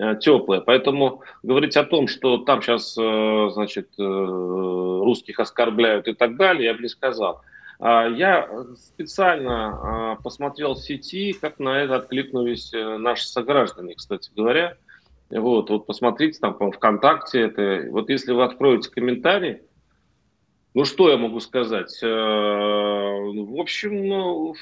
[0.00, 0.60] Э, теплое.
[0.60, 6.74] Поэтому говорить о том, что там сейчас, э, значит, русских оскорбляют и так далее, я
[6.74, 7.42] бы не сказал.
[7.80, 14.76] А я специально а, посмотрел в сети, как на это откликнулись наши сограждане, кстати говоря.
[15.30, 17.86] Вот, вот посмотрите там по ВКонтакте это.
[17.90, 19.62] Вот если вы откроете комментарий,
[20.74, 21.96] ну что я могу сказать?
[22.02, 24.54] В общем, ну,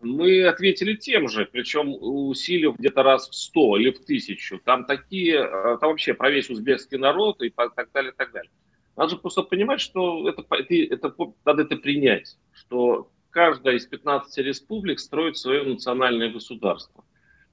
[0.00, 4.58] мы ответили тем же, причем усилив где-то раз в сто или в тысячу.
[4.64, 8.50] Там такие, э, там вообще про весь узбекский народ и так далее, и так далее.
[8.96, 14.38] Надо же просто понимать, что это, это, это, надо это принять, что каждая из 15
[14.38, 17.04] республик строит свое национальное государство.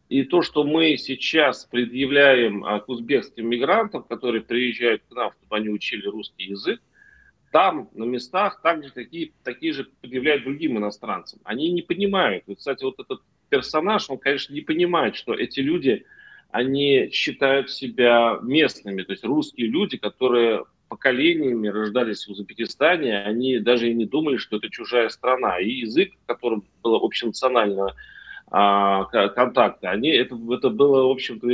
[0.08, 5.56] И то, что мы сейчас предъявляем э, к узбекским мигрантам, которые приезжают к нам, чтобы
[5.56, 6.80] они учили русский язык,
[7.56, 11.40] там на местах также такие, такие же предъявляют другим иностранцам.
[11.46, 12.44] Они не понимают.
[12.48, 16.04] И, кстати, вот этот персонаж, он, конечно, не понимает, что эти люди,
[16.52, 19.04] они считают себя местными.
[19.04, 24.58] То есть русские люди, которые поколениями рождались в Узбекистане, они даже и не думали, что
[24.58, 25.58] это чужая страна.
[25.58, 27.94] И язык, которым было общенационально а,
[28.50, 31.48] контакты, они, это, это было, в общем-то,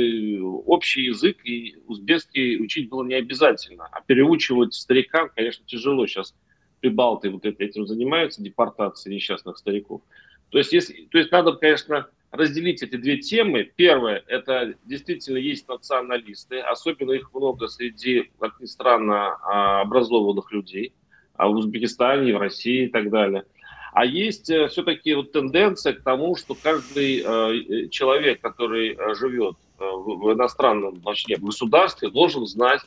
[0.66, 3.88] общий язык, и узбекский учить было не обязательно.
[3.90, 6.06] А переучивать старикам, конечно, тяжело.
[6.06, 6.34] Сейчас
[6.80, 10.02] прибалты вот этим занимаются, депортацией несчастных стариков.
[10.50, 13.70] То есть, если, то есть надо, конечно, разделить эти две темы.
[13.76, 20.94] Первое, это действительно есть националисты, особенно их много среди, как ни странно, а, образованных людей,
[21.34, 23.44] а в Узбекистане, в России и так далее.
[23.92, 29.56] А есть э, все-таки вот тенденция к тому, что каждый э, человек, который э, живет
[29.78, 32.82] в иностранном точнее, в государстве, должен знать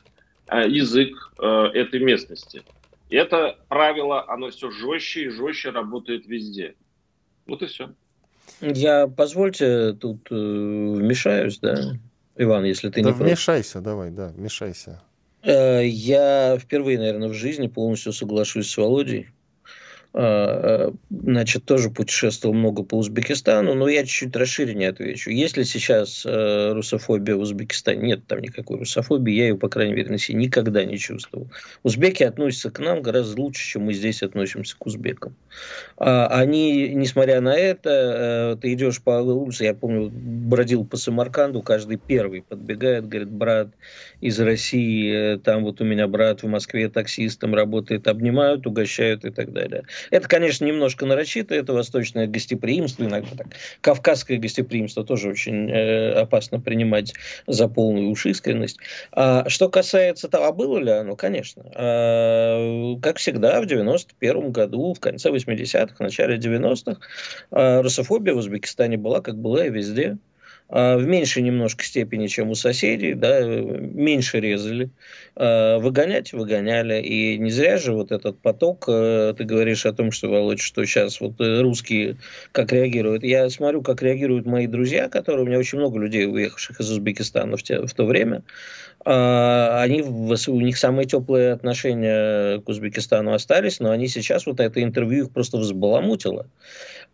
[0.48, 2.64] язык этой местности.
[3.10, 6.76] И это правило, оно все жестче и жестче работает везде.
[7.48, 7.90] Вот и все.
[8.62, 11.96] Я, позвольте, тут э, вмешаюсь, да,
[12.38, 13.86] Иван, если ты да не вмешайся, против.
[13.86, 15.02] давай, да, вмешайся.
[15.44, 19.28] Я впервые, наверное, в жизни полностью соглашусь с Володей.
[20.18, 25.30] А, значит, тоже путешествовал много по Узбекистану, но я чуть-чуть расширеннее отвечу.
[25.30, 30.10] Если сейчас э, русофобия в Узбекистане, нет там никакой русофобии, я ее, по крайней мере,
[30.10, 31.50] на себе никогда не чувствовал.
[31.84, 35.36] Узбеки относятся к нам гораздо лучше, чем мы здесь относимся к узбекам.
[35.98, 41.62] А, они, несмотря на это, э, ты идешь по улице, я помню, бродил по Самарканду,
[41.62, 43.68] каждый первый подбегает, говорит, брат
[44.22, 49.30] из России, э, там вот у меня брат в Москве таксистом работает, обнимают, угощают и
[49.30, 49.84] так далее.
[50.12, 53.48] Это, конечно, немножко нарочито, это восточное гостеприимство, иногда так.
[53.82, 57.14] Кавказское гостеприимство тоже очень э, опасно принимать
[57.48, 58.78] за полную уж искренность.
[59.12, 61.64] А что касается того, а было ли оно, конечно.
[61.76, 67.00] А, как всегда, в 91 году, в конце 80-х, в начале 90-х,
[67.52, 70.18] а, русофобия в Узбекистане была, как была и везде.
[70.68, 74.90] А, в меньшей немножко степени, чем у соседей, да, меньше резали.
[75.36, 77.02] А, выгонять выгоняли.
[77.02, 80.86] И не зря же вот этот поток, э, ты говоришь о том, что, Володь, что
[80.86, 82.18] сейчас вот э, русские
[82.52, 83.24] как реагируют.
[83.24, 87.58] Я смотрю, как реагируют мои друзья, которые, у меня очень много людей, уехавших из Узбекистана
[87.58, 88.44] в, те, в то время,
[89.04, 94.82] а, они, у них самые теплые отношения к Узбекистану остались, но они сейчас, вот это
[94.82, 96.48] интервью их просто взбаламутило.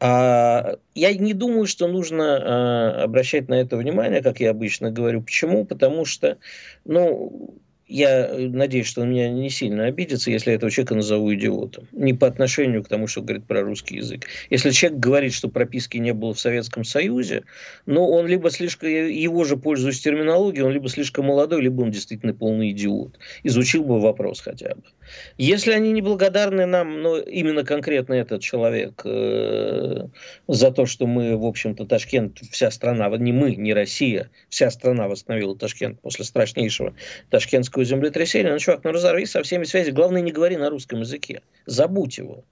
[0.04, 5.22] А, я не думаю, что нужно а, обращать на это внимание, как я обычно говорю.
[5.22, 5.64] Почему?
[5.64, 6.40] Потому что,
[6.86, 7.62] ну,
[7.92, 11.88] я э, надеюсь, что он меня не сильно обидится, если я этого человека назову идиотом.
[11.92, 14.26] Не по отношению к тому, что говорит про русский язык.
[14.50, 17.44] Если человек говорит, что прописки не было в Советском Союзе,
[17.86, 22.34] но он либо слишком, его же пользуясь терминологией, он либо слишком молодой, либо он действительно
[22.34, 23.20] полный идиот.
[23.44, 24.84] Изучил бы вопрос хотя бы.
[25.38, 30.08] Если они не благодарны нам, но именно конкретно этот человек, э,
[30.48, 35.08] за то, что мы, в общем-то, Ташкент, вся страна, не мы, не Россия, вся страна
[35.08, 36.94] восстановила Ташкент после страшнейшего
[37.30, 41.42] ташкентского землетрясения, ну, чувак, ну разорви со всеми связи, главное, не говори на русском языке,
[41.66, 42.44] забудь его.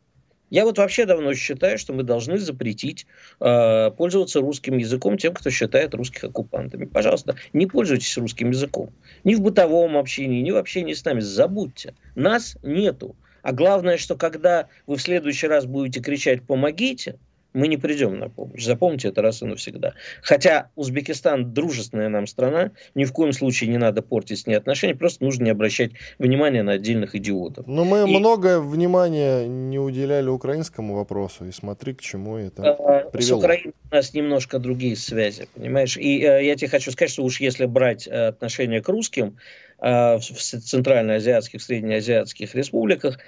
[0.50, 3.06] Я вот вообще давно считаю, что мы должны запретить
[3.40, 6.86] э, пользоваться русским языком тем, кто считает русских оккупантами.
[6.86, 8.92] Пожалуйста, не пользуйтесь русским языком.
[9.24, 11.20] Ни в бытовом общении, ни в общении с нами.
[11.20, 11.94] Забудьте.
[12.16, 13.16] Нас нету.
[13.42, 17.18] А главное, что когда вы в следующий раз будете кричать «помогите»,
[17.54, 18.64] мы не придем на помощь.
[18.64, 19.94] Запомните это раз и навсегда.
[20.22, 24.96] Хотя Узбекистан дружественная нам страна, ни в коем случае не надо портить с ней отношения,
[24.96, 27.68] просто нужно не обращать внимания на отдельных идиотов.
[27.68, 28.18] Но мы и...
[28.18, 33.40] много внимания не уделяли украинскому вопросу, и смотри, к чему это а, привело.
[33.40, 35.98] С Украиной у нас немножко другие связи, понимаешь?
[35.98, 39.38] И э, я тебе хочу сказать, что уж если брать э, отношение к русским,
[39.82, 43.20] в центральноазиатских, среднеазиатских республиках,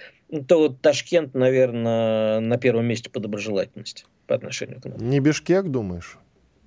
[0.48, 4.98] то Ташкент, наверное, на первом месте по доброжелательности по отношению к нам.
[4.98, 6.18] Не Бишкек, думаешь?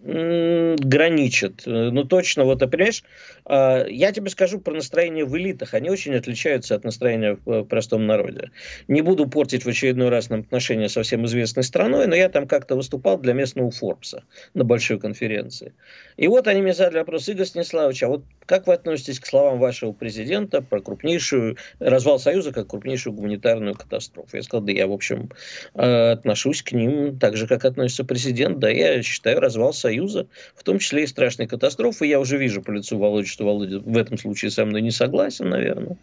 [0.05, 1.63] Граничат.
[1.65, 3.03] Ну, точно, вот, понимаешь,
[3.47, 5.75] а, я тебе скажу про настроение в элитах.
[5.75, 8.51] Они очень отличаются от настроения в э, простом народе.
[8.87, 12.47] Не буду портить в очередной раз нам отношения со всем известной страной, но я там
[12.47, 15.73] как-то выступал для местного Форбса на большой конференции.
[16.17, 19.59] И вот они мне задали вопрос, Игорь Станиславович, а вот как вы относитесь к словам
[19.59, 24.37] вашего президента про крупнейшую, развал Союза как крупнейшую гуманитарную катастрофу?
[24.37, 25.31] Я сказал, да я, в общем,
[25.75, 28.59] э, отношусь к ним так же, как относится президент.
[28.59, 32.07] Да, я считаю развал Союза, в том числе и страшной катастрофы.
[32.07, 35.49] Я уже вижу по лицу Володи, что Володя в этом случае со мной не согласен,
[35.49, 35.97] наверное.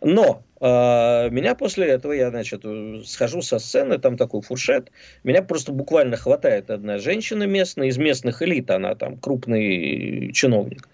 [0.00, 2.64] Но э, меня после этого, я, значит,
[3.06, 4.90] схожу со сцены, там такой фуршет,
[5.24, 10.88] меня просто буквально хватает одна женщина местная, из местных элит, она там крупный чиновник.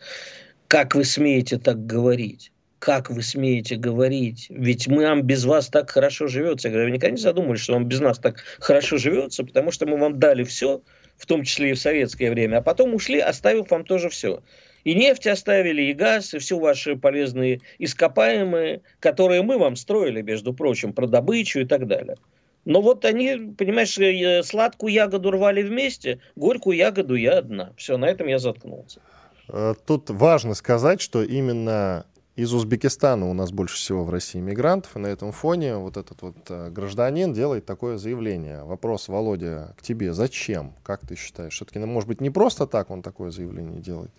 [0.69, 2.51] Как вы смеете так говорить?
[2.79, 4.47] Как вы смеете говорить?
[4.51, 6.69] Ведь мы нам без вас так хорошо живется.
[6.69, 9.87] Я говорю, вы никогда не задумывались, что вам без нас так хорошо живется, потому что
[9.87, 10.83] мы вам дали все,
[11.17, 14.43] в том числе и в советское время, а потом ушли, оставив вам тоже все.
[14.85, 20.55] И нефть оставили, и газ, и все ваши полезные ископаемые, которые мы вам строили, между
[20.55, 22.17] прочим, про добычу и так далее.
[22.65, 27.73] Но вот они, понимаешь, э, сладкую ягоду рвали вместе, горькую ягоду я одна.
[27.77, 29.01] Все, на этом я заткнулся.
[29.49, 34.95] Э, тут важно сказать, что именно из Узбекистана у нас больше всего в России мигрантов,
[34.95, 38.63] и на этом фоне вот этот вот э, гражданин делает такое заявление.
[38.63, 40.13] Вопрос, Володя, к тебе.
[40.13, 40.75] Зачем?
[40.83, 41.55] Как ты считаешь?
[41.55, 44.11] Все-таки, ну, может быть, не просто так он такое заявление делает?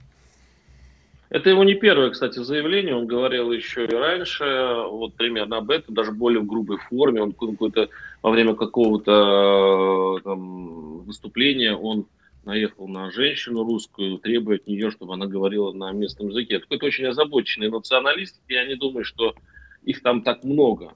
[1.30, 2.96] Это его не первое, кстати, заявление.
[2.96, 4.44] Он говорил еще и раньше,
[4.90, 7.22] вот примерно об этом, даже более в грубой форме.
[7.22, 7.90] Он какой-то
[8.24, 12.08] во время какого-то э, там, выступления он
[12.48, 16.56] наехал на женщину русскую, требуя от нее, чтобы она говорила на местном языке.
[16.56, 18.42] Это какой-то очень озабоченный националист.
[18.48, 19.36] Я не думаю, что
[19.84, 20.94] их там так много.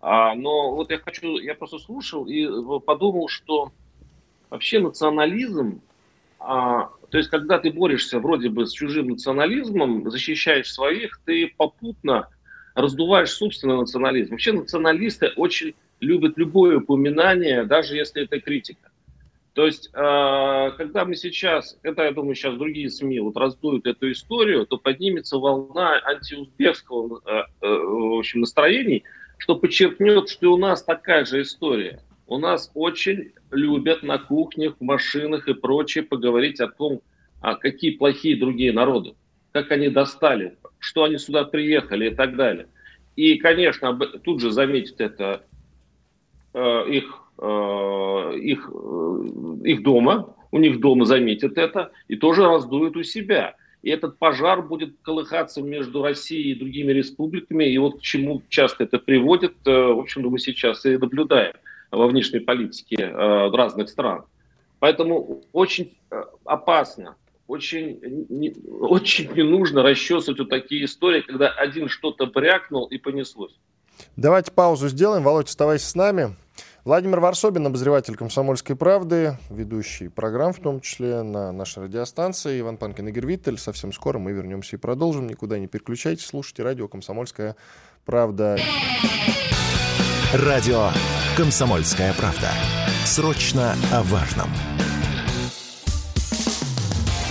[0.00, 2.46] А, но вот я хочу, я просто слушал и
[2.80, 3.72] подумал, что
[4.50, 5.80] вообще национализм,
[6.38, 12.28] а, то есть когда ты борешься вроде бы с чужим национализмом, защищаешь своих, ты попутно
[12.74, 14.32] раздуваешь собственный национализм.
[14.32, 18.91] Вообще националисты очень любят любое упоминание, даже если это критика.
[19.54, 24.10] То есть, а, когда мы сейчас, когда, я думаю, сейчас другие СМИ вот раздуют эту
[24.10, 29.04] историю, то поднимется волна антиузбекского а, а, в общем, настроений,
[29.36, 32.00] что подчеркнет, что у нас такая же история.
[32.26, 37.02] У нас очень любят на кухнях, в машинах и прочее поговорить о том,
[37.42, 39.14] а какие плохие другие народы,
[39.52, 42.68] как они достали, что они сюда приехали и так далее.
[43.16, 45.44] И, конечно, тут же заметит это
[46.54, 49.24] их Э, их, э,
[49.64, 53.56] их дома, у них дома заметят это и тоже раздуют у себя.
[53.82, 57.64] И этот пожар будет колыхаться между Россией и другими республиками.
[57.64, 61.54] И вот к чему часто это приводит, э, в общем-то, мы сейчас и наблюдаем
[61.90, 64.24] во внешней политике разных стран.
[64.78, 65.98] Поэтому очень
[66.44, 67.16] опасно,
[67.48, 67.98] очень
[68.30, 73.58] не, очень не нужно расчесывать вот такие истории, когда один что-то брякнул и понеслось.
[74.16, 75.22] Давайте паузу сделаем.
[75.22, 76.36] Володь, оставайся с нами.
[76.84, 82.58] Владимир Варсобин, обозреватель «Комсомольской правды», ведущий программ, в том числе на нашей радиостанции.
[82.58, 83.56] Иван Панкин, Игорь Виттель.
[83.56, 85.28] Совсем скоро мы вернемся и продолжим.
[85.28, 86.26] Никуда не переключайтесь.
[86.26, 87.54] Слушайте радио «Комсомольская
[88.04, 88.58] правда».
[90.34, 90.88] Радио
[91.36, 92.48] «Комсомольская правда».
[93.04, 94.48] Срочно о важном.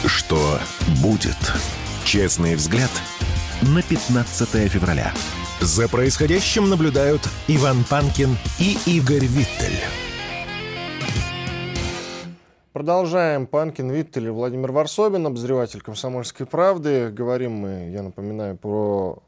[0.06, 0.60] Что
[1.04, 1.36] будет?
[2.06, 2.92] Честный взгляд
[3.64, 5.12] на 15 февраля.
[5.62, 9.78] За происходящим наблюдают Иван Панкин и Игорь Виттель.
[12.74, 13.46] Продолжаем.
[13.46, 17.12] Панкин, Виттель и Владимир Варсобин, обозреватель «Комсомольской правды».
[17.12, 19.22] Говорим мы, я напоминаю, про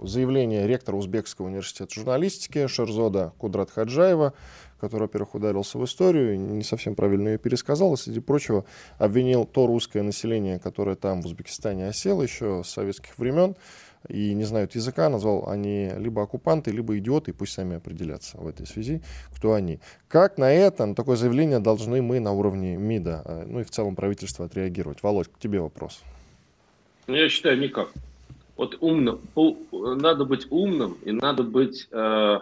[0.00, 4.34] заявление ректора Узбекского университета журналистики Шерзода Кудрат Хаджаева,
[4.80, 8.64] который, во-первых, ударился в историю, не совсем правильно ее пересказал, и, среди прочего,
[8.98, 13.54] обвинил то русское население, которое там в Узбекистане осело еще с советских времен,
[14.08, 18.66] и не знают языка, назвал они либо оккупанты, либо идиоты, пусть сами определятся в этой
[18.66, 19.02] связи,
[19.34, 19.80] кто они.
[20.08, 23.70] Как на это, на такое заявление должны мы на уровне МИДа, э, ну и в
[23.70, 25.02] целом правительства отреагировать?
[25.02, 26.02] Володь, к тебе вопрос.
[27.06, 27.88] Ну, я считаю, никак.
[28.56, 29.18] Вот умно,
[29.72, 32.38] надо быть умным и надо быть э,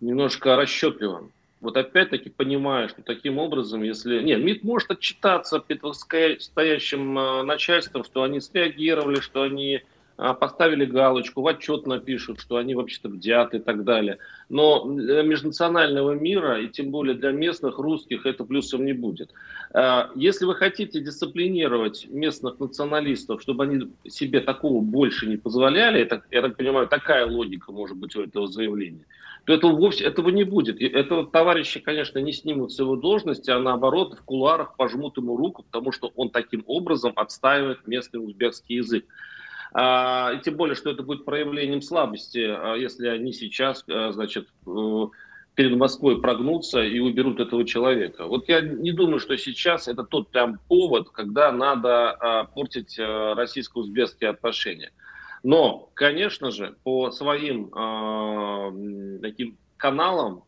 [0.00, 1.32] немножко расчетливым.
[1.60, 4.22] Вот опять-таки понимаю, что таким образом, если...
[4.22, 5.82] Нет, МИД может отчитаться перед
[6.42, 9.82] стоящим э, начальством, что они среагировали, что они
[10.16, 14.18] поставили галочку, в отчет напишут, что они вообще-то бдят и так далее.
[14.48, 19.32] Но для межнационального мира, и тем более для местных русских, это плюсом не будет.
[19.72, 26.22] А, если вы хотите дисциплинировать местных националистов, чтобы они себе такого больше не позволяли, это,
[26.30, 29.06] я так понимаю, такая логика может быть у этого заявления,
[29.46, 30.80] то этого вовсе этого не будет.
[30.80, 35.36] И этого товарища, конечно, не снимут с его должности, а наоборот в куларах пожмут ему
[35.36, 39.04] руку, потому что он таким образом отстаивает местный узбекский язык.
[39.76, 44.46] А, и тем более, что это будет проявлением слабости, а, если они сейчас, а, значит,
[44.68, 45.06] э,
[45.56, 48.26] перед Москвой прогнутся и уберут этого человека.
[48.26, 54.30] Вот я не думаю, что сейчас это тот прям повод, когда надо портить э, российско-узбекские
[54.30, 54.92] отношения.
[55.42, 57.68] Но, конечно же, по своим
[59.20, 60.44] таким каналам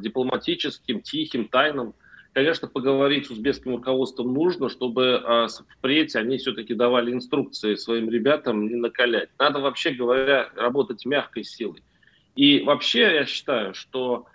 [0.00, 1.94] дипломатическим, тихим, тайным,
[2.38, 8.68] конечно, поговорить с узбекским руководством нужно, чтобы э, впредь они все-таки давали инструкции своим ребятам
[8.68, 9.28] не накалять.
[9.40, 11.82] Надо, вообще говоря, работать мягкой силой.
[12.36, 14.26] И вообще я считаю, что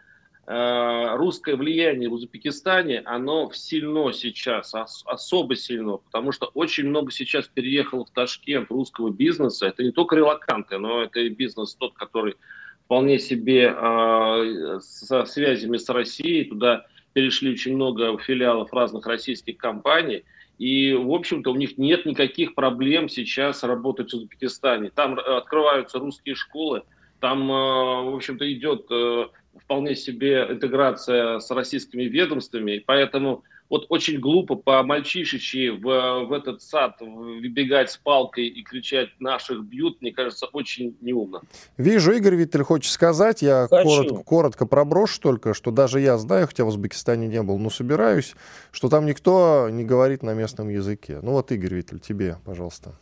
[0.48, 7.10] э, русское влияние в Узбекистане, оно сильно сейчас, ос, особо сильно, потому что очень много
[7.10, 9.68] сейчас переехало в Ташкент русского бизнеса.
[9.68, 12.36] Это не только релаканты, но это и бизнес тот, который
[12.84, 20.24] вполне себе э, со связями с Россией туда перешли очень много филиалов разных российских компаний,
[20.58, 24.92] и, в общем-то, у них нет никаких проблем сейчас работать в Узбекистане.
[24.92, 26.84] Там открываются русские школы,
[27.20, 29.28] там, э, в общем-то, идет э,
[29.64, 33.44] вполне себе интеграция с российскими ведомствами, и поэтому
[33.74, 39.64] вот очень глупо по мальчишечи в, в этот сад выбегать с палкой и кричать «наших
[39.64, 41.42] бьют», мне кажется, очень неумно.
[41.78, 46.66] Вижу, Игорь Виттель хочет сказать, я коротко, коротко проброшу только, что даже я знаю, хотя
[46.66, 48.36] в Узбекистане не был, но собираюсь,
[48.72, 51.18] что там никто не говорит на местном языке.
[51.24, 52.94] Ну вот, Игорь Виттель, тебе, пожалуйста.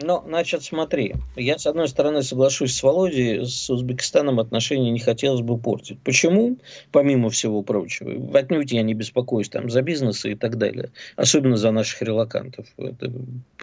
[0.00, 5.40] Ну, значит, смотри, я, с одной стороны, соглашусь с Володей, с Узбекистаном отношения не хотелось
[5.40, 5.98] бы портить.
[6.04, 6.56] Почему?
[6.92, 8.38] Помимо всего прочего.
[8.38, 10.90] Отнюдь я не беспокоюсь там за бизнесы и так далее.
[11.16, 12.66] Особенно за наших релакантов.
[12.76, 13.12] Это,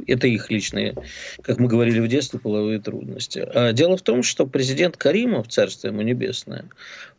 [0.08, 0.96] это их личные,
[1.42, 3.40] как мы говорили в детстве, половые трудности.
[3.54, 6.66] А дело в том, что президент Каримов, царство ему небесное,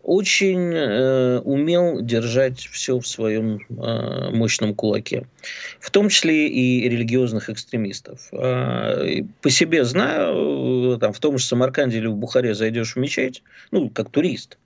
[0.06, 5.26] очень э, умел держать все в своем э, мощном кулаке,
[5.80, 8.28] в том числе и религиозных экстремистов.
[9.42, 13.42] По себе знаю, э, там, в том же Самарканде или в Бухаре зайдешь в мечеть,
[13.70, 14.58] ну, как турист,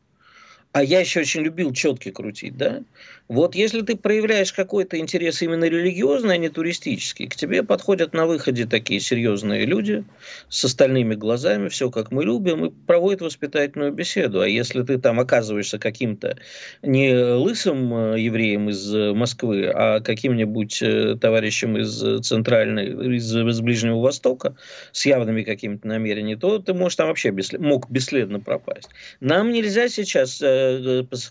[0.73, 2.83] а я еще очень любил четки крутить, да,
[3.31, 8.27] вот если ты проявляешь какой-то интерес именно религиозный, а не туристический, к тебе подходят на
[8.27, 10.03] выходе такие серьезные люди
[10.49, 14.41] с остальными глазами, все как мы любим, и проводят воспитательную беседу.
[14.41, 16.39] А если ты там оказываешься каким-то
[16.83, 23.61] не лысым э, евреем из э, Москвы, а каким-нибудь э, товарищем из центральной, из, из
[23.61, 24.57] Ближнего Востока
[24.91, 28.89] с явными какими-то намерениями, то ты можешь там вообще бесслед, мог бесследно пропасть.
[29.21, 30.43] Нам нельзя сейчас,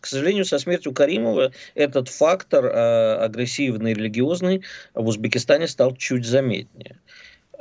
[0.01, 4.63] к сожалению, со смертью Каримова этот фактор э, агрессивный, религиозный
[4.93, 6.97] в Узбекистане стал чуть заметнее.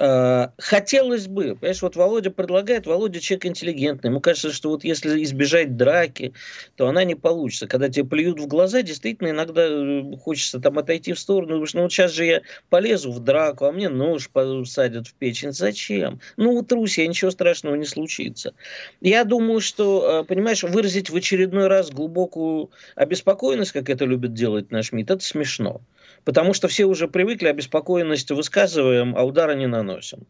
[0.01, 5.23] Э, хотелось бы, понимаешь, вот Володя предлагает, Володя человек интеллигентный, ему кажется, что вот если
[5.25, 6.35] избежать драки,
[6.77, 7.67] то она не получится.
[7.67, 11.83] Когда тебе плюют в глаза, действительно иногда э, хочется там отойти в сторону, думаешь, ну
[11.83, 14.31] вот сейчас же я полезу в драку, а мне нож
[14.67, 15.53] садят в печень.
[15.53, 16.21] Зачем?
[16.37, 18.55] Ну, утрусь я, ничего страшного не случится.
[19.01, 24.71] Я думаю, что, э, понимаешь, выразить в очередной раз глубокую обеспокоенность, как это любит делать
[24.71, 25.81] наш МИД, это смешно.
[26.25, 30.27] Потому что все уже привыкли, обеспокоенность высказываем, а удара не наносим.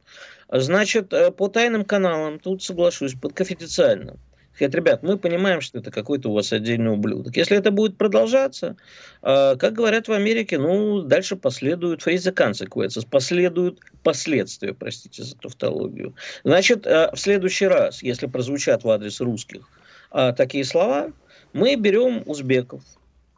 [0.50, 4.18] Значит, э, по тайным каналам, тут соглашусь, под конфиденциальным.
[4.58, 7.36] Говорят, ребят, мы понимаем, что это какой-то у вас отдельный ублюдок.
[7.36, 8.76] Если это будет продолжаться,
[9.22, 16.14] э, как говорят в Америке, ну, дальше последуют фейзы consequences, последуют последствия, простите за тавтологию.
[16.44, 19.68] Значит, э, в следующий раз, если прозвучат в адрес русских
[20.10, 21.12] такие слова,
[21.52, 22.82] мы берем узбеков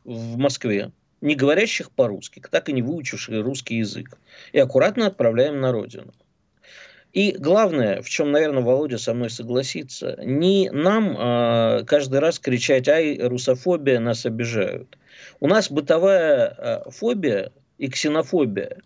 [0.05, 4.19] в Москве, не говорящих по-русски, так и не выучивших русский язык,
[4.53, 6.13] и аккуратно отправляем на родину.
[7.13, 12.89] И главное, в чем, наверное, Володя со мной согласится, не нам э, каждый раз кричать
[12.89, 14.97] «Ай, русофобия, нас обижают».
[15.41, 18.79] У нас бытовая э, фобия и ксенофобия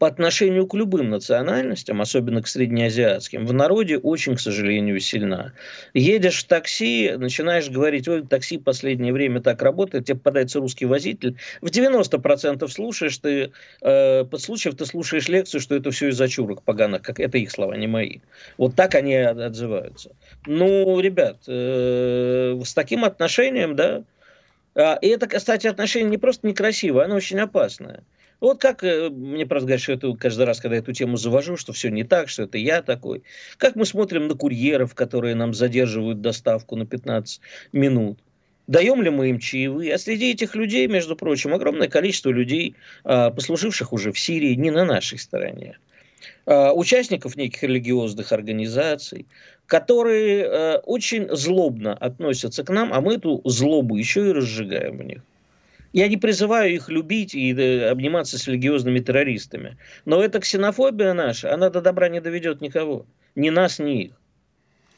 [0.00, 5.52] по отношению к любым национальностям, особенно к среднеазиатским, в народе очень, к сожалению, сильна.
[5.92, 10.86] Едешь в такси, начинаешь говорить, ой, такси в последнее время так работает, тебе попадается русский
[10.86, 11.36] возитель.
[11.60, 16.62] В 90% слушаешь ты, э, под случаев ты слушаешь лекцию, что это все из-за чурок
[16.62, 18.20] поганых, как это их слова, не мои.
[18.56, 20.12] Вот так они отзываются.
[20.46, 24.02] Ну, ребят, э, с таким отношением, да,
[24.74, 28.02] а, и это, кстати, отношение не просто некрасивое, оно очень опасное.
[28.40, 31.72] Вот как э, мне просто говорят, что это каждый раз, когда эту тему завожу, что
[31.72, 33.22] все не так, что это я такой.
[33.58, 37.40] Как мы смотрим на курьеров, которые нам задерживают доставку на 15
[37.72, 38.18] минут.
[38.66, 39.94] Даем ли мы им чаевые?
[39.94, 44.70] А среди этих людей, между прочим, огромное количество людей, а, послуживших уже в Сирии, не
[44.70, 45.78] на нашей стороне.
[46.46, 49.26] А, участников неких религиозных организаций,
[49.66, 55.02] которые э, очень злобно относятся к нам, а мы эту злобу еще и разжигаем в
[55.04, 55.22] них.
[55.92, 59.76] Я не призываю их любить и э, обниматься с религиозными террористами.
[60.04, 63.06] Но эта ксенофобия наша, она до добра не доведет никого.
[63.34, 64.12] Ни нас, ни их.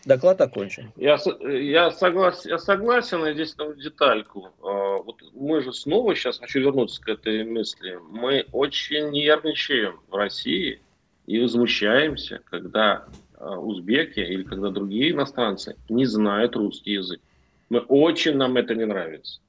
[0.05, 0.91] Доклад окончен.
[0.97, 1.19] Я,
[1.49, 4.49] я, согласен, я согласен, и здесь там детальку.
[4.61, 10.17] А, вот мы же снова, сейчас хочу вернуться к этой мысли, мы очень нервничаем в
[10.17, 10.81] России
[11.27, 13.07] и возмущаемся, когда
[13.39, 17.21] а, узбеки или когда другие иностранцы не знают русский язык.
[17.71, 19.41] Мы очень нам это не нравится.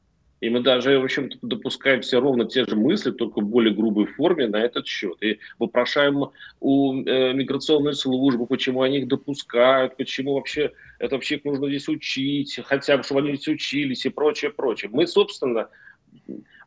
[0.44, 4.08] И мы даже, в общем-то, допускаем все ровно те же мысли, только в более грубой
[4.08, 5.16] форме на этот счет.
[5.24, 11.46] И вопрошаем у э, миграционной службы, почему они их допускают, почему вообще это вообще их
[11.46, 14.92] нужно здесь учить, хотя бы, чтобы они здесь учились и прочее, прочее.
[14.94, 15.70] Мы, собственно,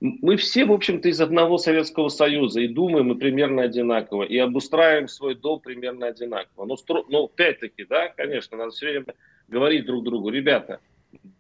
[0.00, 5.06] мы все, в общем-то, из одного Советского Союза и думаем мы примерно одинаково, и обустраиваем
[5.06, 6.64] свой дом примерно одинаково.
[6.64, 6.76] Но,
[7.10, 9.14] но опять-таки, да, конечно, надо все время
[9.48, 10.80] говорить друг другу, ребята,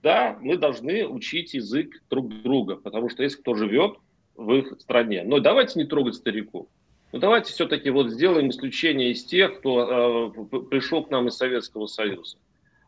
[0.02, 3.96] да, мы должны учить язык друг друга, потому что есть кто живет
[4.36, 5.22] в их стране.
[5.24, 6.66] Но давайте не трогать стариков.
[7.12, 11.86] Ну давайте все-таки вот сделаем исключение из тех, кто э, пришел к нам из Советского
[11.86, 12.36] Союза.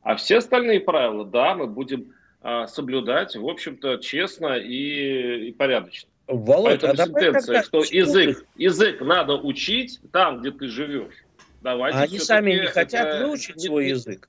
[0.03, 2.13] А все остальные правила, да, мы будем
[2.43, 6.11] э, соблюдать, в общем-то, честно и, и порядочно.
[6.27, 11.15] Володь, Поэтому а сентенция, что язык, язык надо учить там, где ты живешь.
[11.63, 13.27] Давайте Они сами не хотят это...
[13.27, 14.29] выучить свой язык.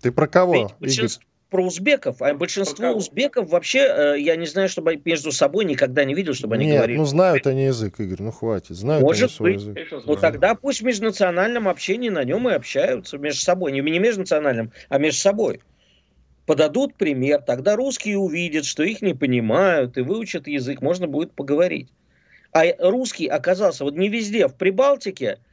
[0.00, 1.08] Ты про кого, Игорь?
[1.54, 6.12] Про узбеков, а большинство узбеков вообще, э, я не знаю, чтобы между собой никогда не
[6.12, 6.98] видел, чтобы они Нет, говорили.
[6.98, 9.60] ну знают они язык, Игорь, ну хватит, знают Может они свой быть.
[9.60, 10.02] язык.
[10.04, 14.72] Ну тогда пусть в межнациональном общении на нем и общаются между собой, не, не межнациональном,
[14.88, 15.60] а между собой.
[16.44, 21.88] Подадут пример, тогда русские увидят, что их не понимают, и выучат язык, можно будет поговорить.
[22.52, 25.38] А русский оказался вот не везде, в Прибалтике–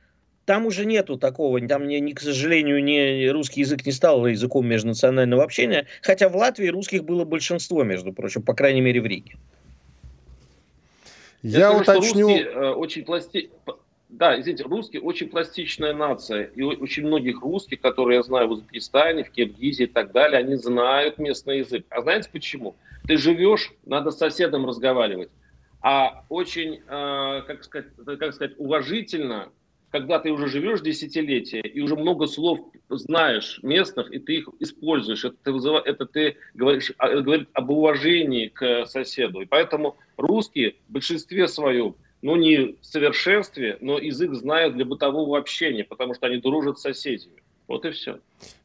[0.52, 4.68] там уже нету такого, там, не, не, к сожалению, не, русский язык не стал языком
[4.68, 9.38] межнационального общения, хотя в Латвии русских было большинство, между прочим, по крайней мере в Риге.
[11.42, 12.28] Я, Я уточню...
[12.28, 13.50] Русские, э, очень пласти...
[14.10, 16.44] Да, извините, русские очень пластичная нация.
[16.54, 20.56] И очень многих русских, которые я знаю в Узбекистане, в Киргизии и так далее, они
[20.56, 21.86] знают местный язык.
[21.90, 22.76] А знаете почему?
[23.08, 25.30] Ты живешь, надо с соседом разговаривать.
[25.82, 27.88] А очень, э, как, сказать,
[28.20, 29.48] как сказать, уважительно
[29.92, 35.26] когда ты уже живешь десятилетия и уже много слов знаешь местных, и ты их используешь.
[35.26, 35.82] Это ты, вызыв...
[35.86, 39.42] это ты говоришь, а, говорит об уважении к соседу.
[39.42, 45.38] И поэтому русские в большинстве своем, ну не в совершенстве, но язык знают для бытового
[45.38, 47.42] общения, потому что они дружат с соседями.
[47.72, 48.20] Вот и все.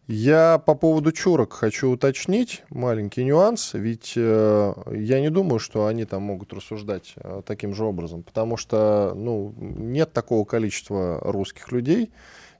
[0.08, 6.04] Я по поводу чурок хочу уточнить маленький нюанс, ведь э, я не думаю, что они
[6.04, 12.10] там могут рассуждать э, таким же образом, потому что ну, нет такого количества русских людей,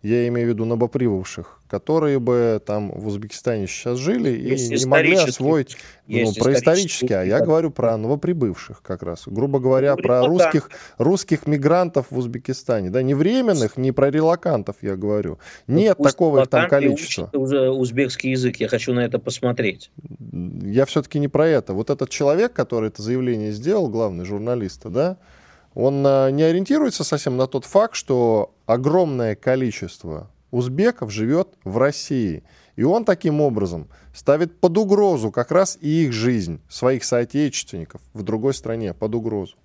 [0.07, 4.87] я имею в виду новоприбывших, которые бы там в Узбекистане сейчас жили есть и не
[4.87, 5.77] могли освоить
[6.07, 9.25] ну, про исторические, а я говорю про новоприбывших как раз.
[9.27, 12.91] Грубо говоря, ну, про русских, русских мигрантов в Узбекистане.
[12.91, 15.39] Да, не временных, не про релакантов я говорю.
[15.67, 17.29] Ну, Нет такого их там количества.
[17.33, 19.91] уже узбекский язык, я хочу на это посмотреть.
[20.63, 21.73] Я все-таки не про это.
[21.73, 25.17] Вот этот человек, который это заявление сделал, главный журналист, да,
[25.77, 32.45] он а, не ориентируется совсем на тот факт, что огромное количество узбеков живет в России.
[32.77, 38.23] И он таким образом ставит под угрозу как раз и их жизнь, своих соотечественников в
[38.23, 39.57] другой стране, под угрозу.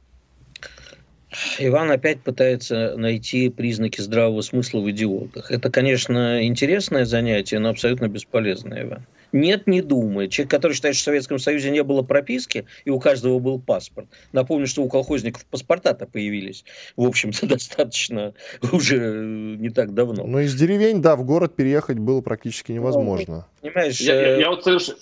[1.59, 5.51] Иван опять пытается найти признаки здравого смысла в идиотах.
[5.51, 9.05] Это, конечно, интересное занятие, но абсолютно бесполезное, Иван.
[9.31, 10.31] Нет, не думает.
[10.31, 14.07] Человек, который считает, что в Советском Союзе не было прописки, и у каждого был паспорт.
[14.33, 16.65] Напомню, что у колхозников паспорта-то появились,
[16.97, 18.33] в общем-то, достаточно
[18.73, 20.25] уже не так давно.
[20.25, 23.47] Ну, из деревень, да, в город переехать было практически невозможно.
[23.61, 24.97] Ну, понимаешь, я, я, я вот совершенно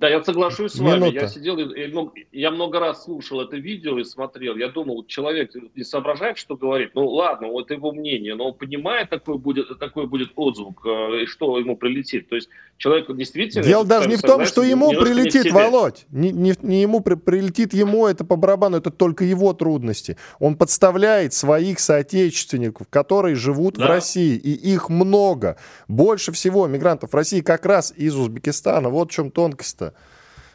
[0.00, 1.00] да, я соглашусь с вами.
[1.00, 1.20] Минута.
[1.20, 1.58] Я сидел,
[2.32, 4.56] я много раз слушал это видео и смотрел.
[4.56, 6.92] Я думал, человек не соображает, что говорит.
[6.94, 11.26] Ну ладно, вот его мнение, но он понимает, какой будет, какой будет отзвук э, и
[11.26, 12.30] что ему прилетит.
[12.30, 12.48] То есть
[12.78, 13.62] человек действительно...
[13.62, 16.06] Дело даже не в том, что ему прилетит, не Володь.
[16.08, 20.16] Не, не, не ему при, прилетит ему, это по барабану, это только его трудности.
[20.38, 23.84] Он подставляет своих соотечественников, которые живут да.
[23.84, 25.58] в России, и их много.
[25.88, 28.88] Больше всего мигрантов в России как раз из Узбекистана.
[28.88, 29.89] Вот в чем тонкость-то.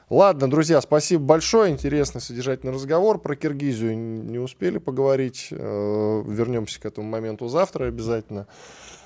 [0.10, 1.72] Ладно, друзья, спасибо большое.
[1.72, 3.18] Интересный содержательный разговор.
[3.20, 5.48] Про Киргизию не успели поговорить.
[5.50, 8.46] Э, вернемся к этому моменту завтра обязательно.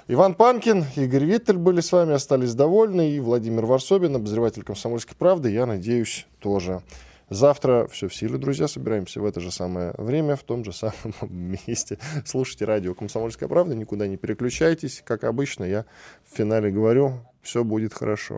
[0.09, 3.11] Иван Панкин, Игорь Виттель были с вами, остались довольны.
[3.11, 6.81] И Владимир Варсобин, обозреватель «Комсомольской правды», я надеюсь, тоже.
[7.29, 8.67] Завтра все в силе, друзья.
[8.67, 11.13] Собираемся в это же самое время, в том же самом
[11.65, 11.97] месте.
[12.25, 15.01] Слушайте радио «Комсомольская правда», никуда не переключайтесь.
[15.05, 15.85] Как обычно, я
[16.29, 18.37] в финале говорю, все будет хорошо.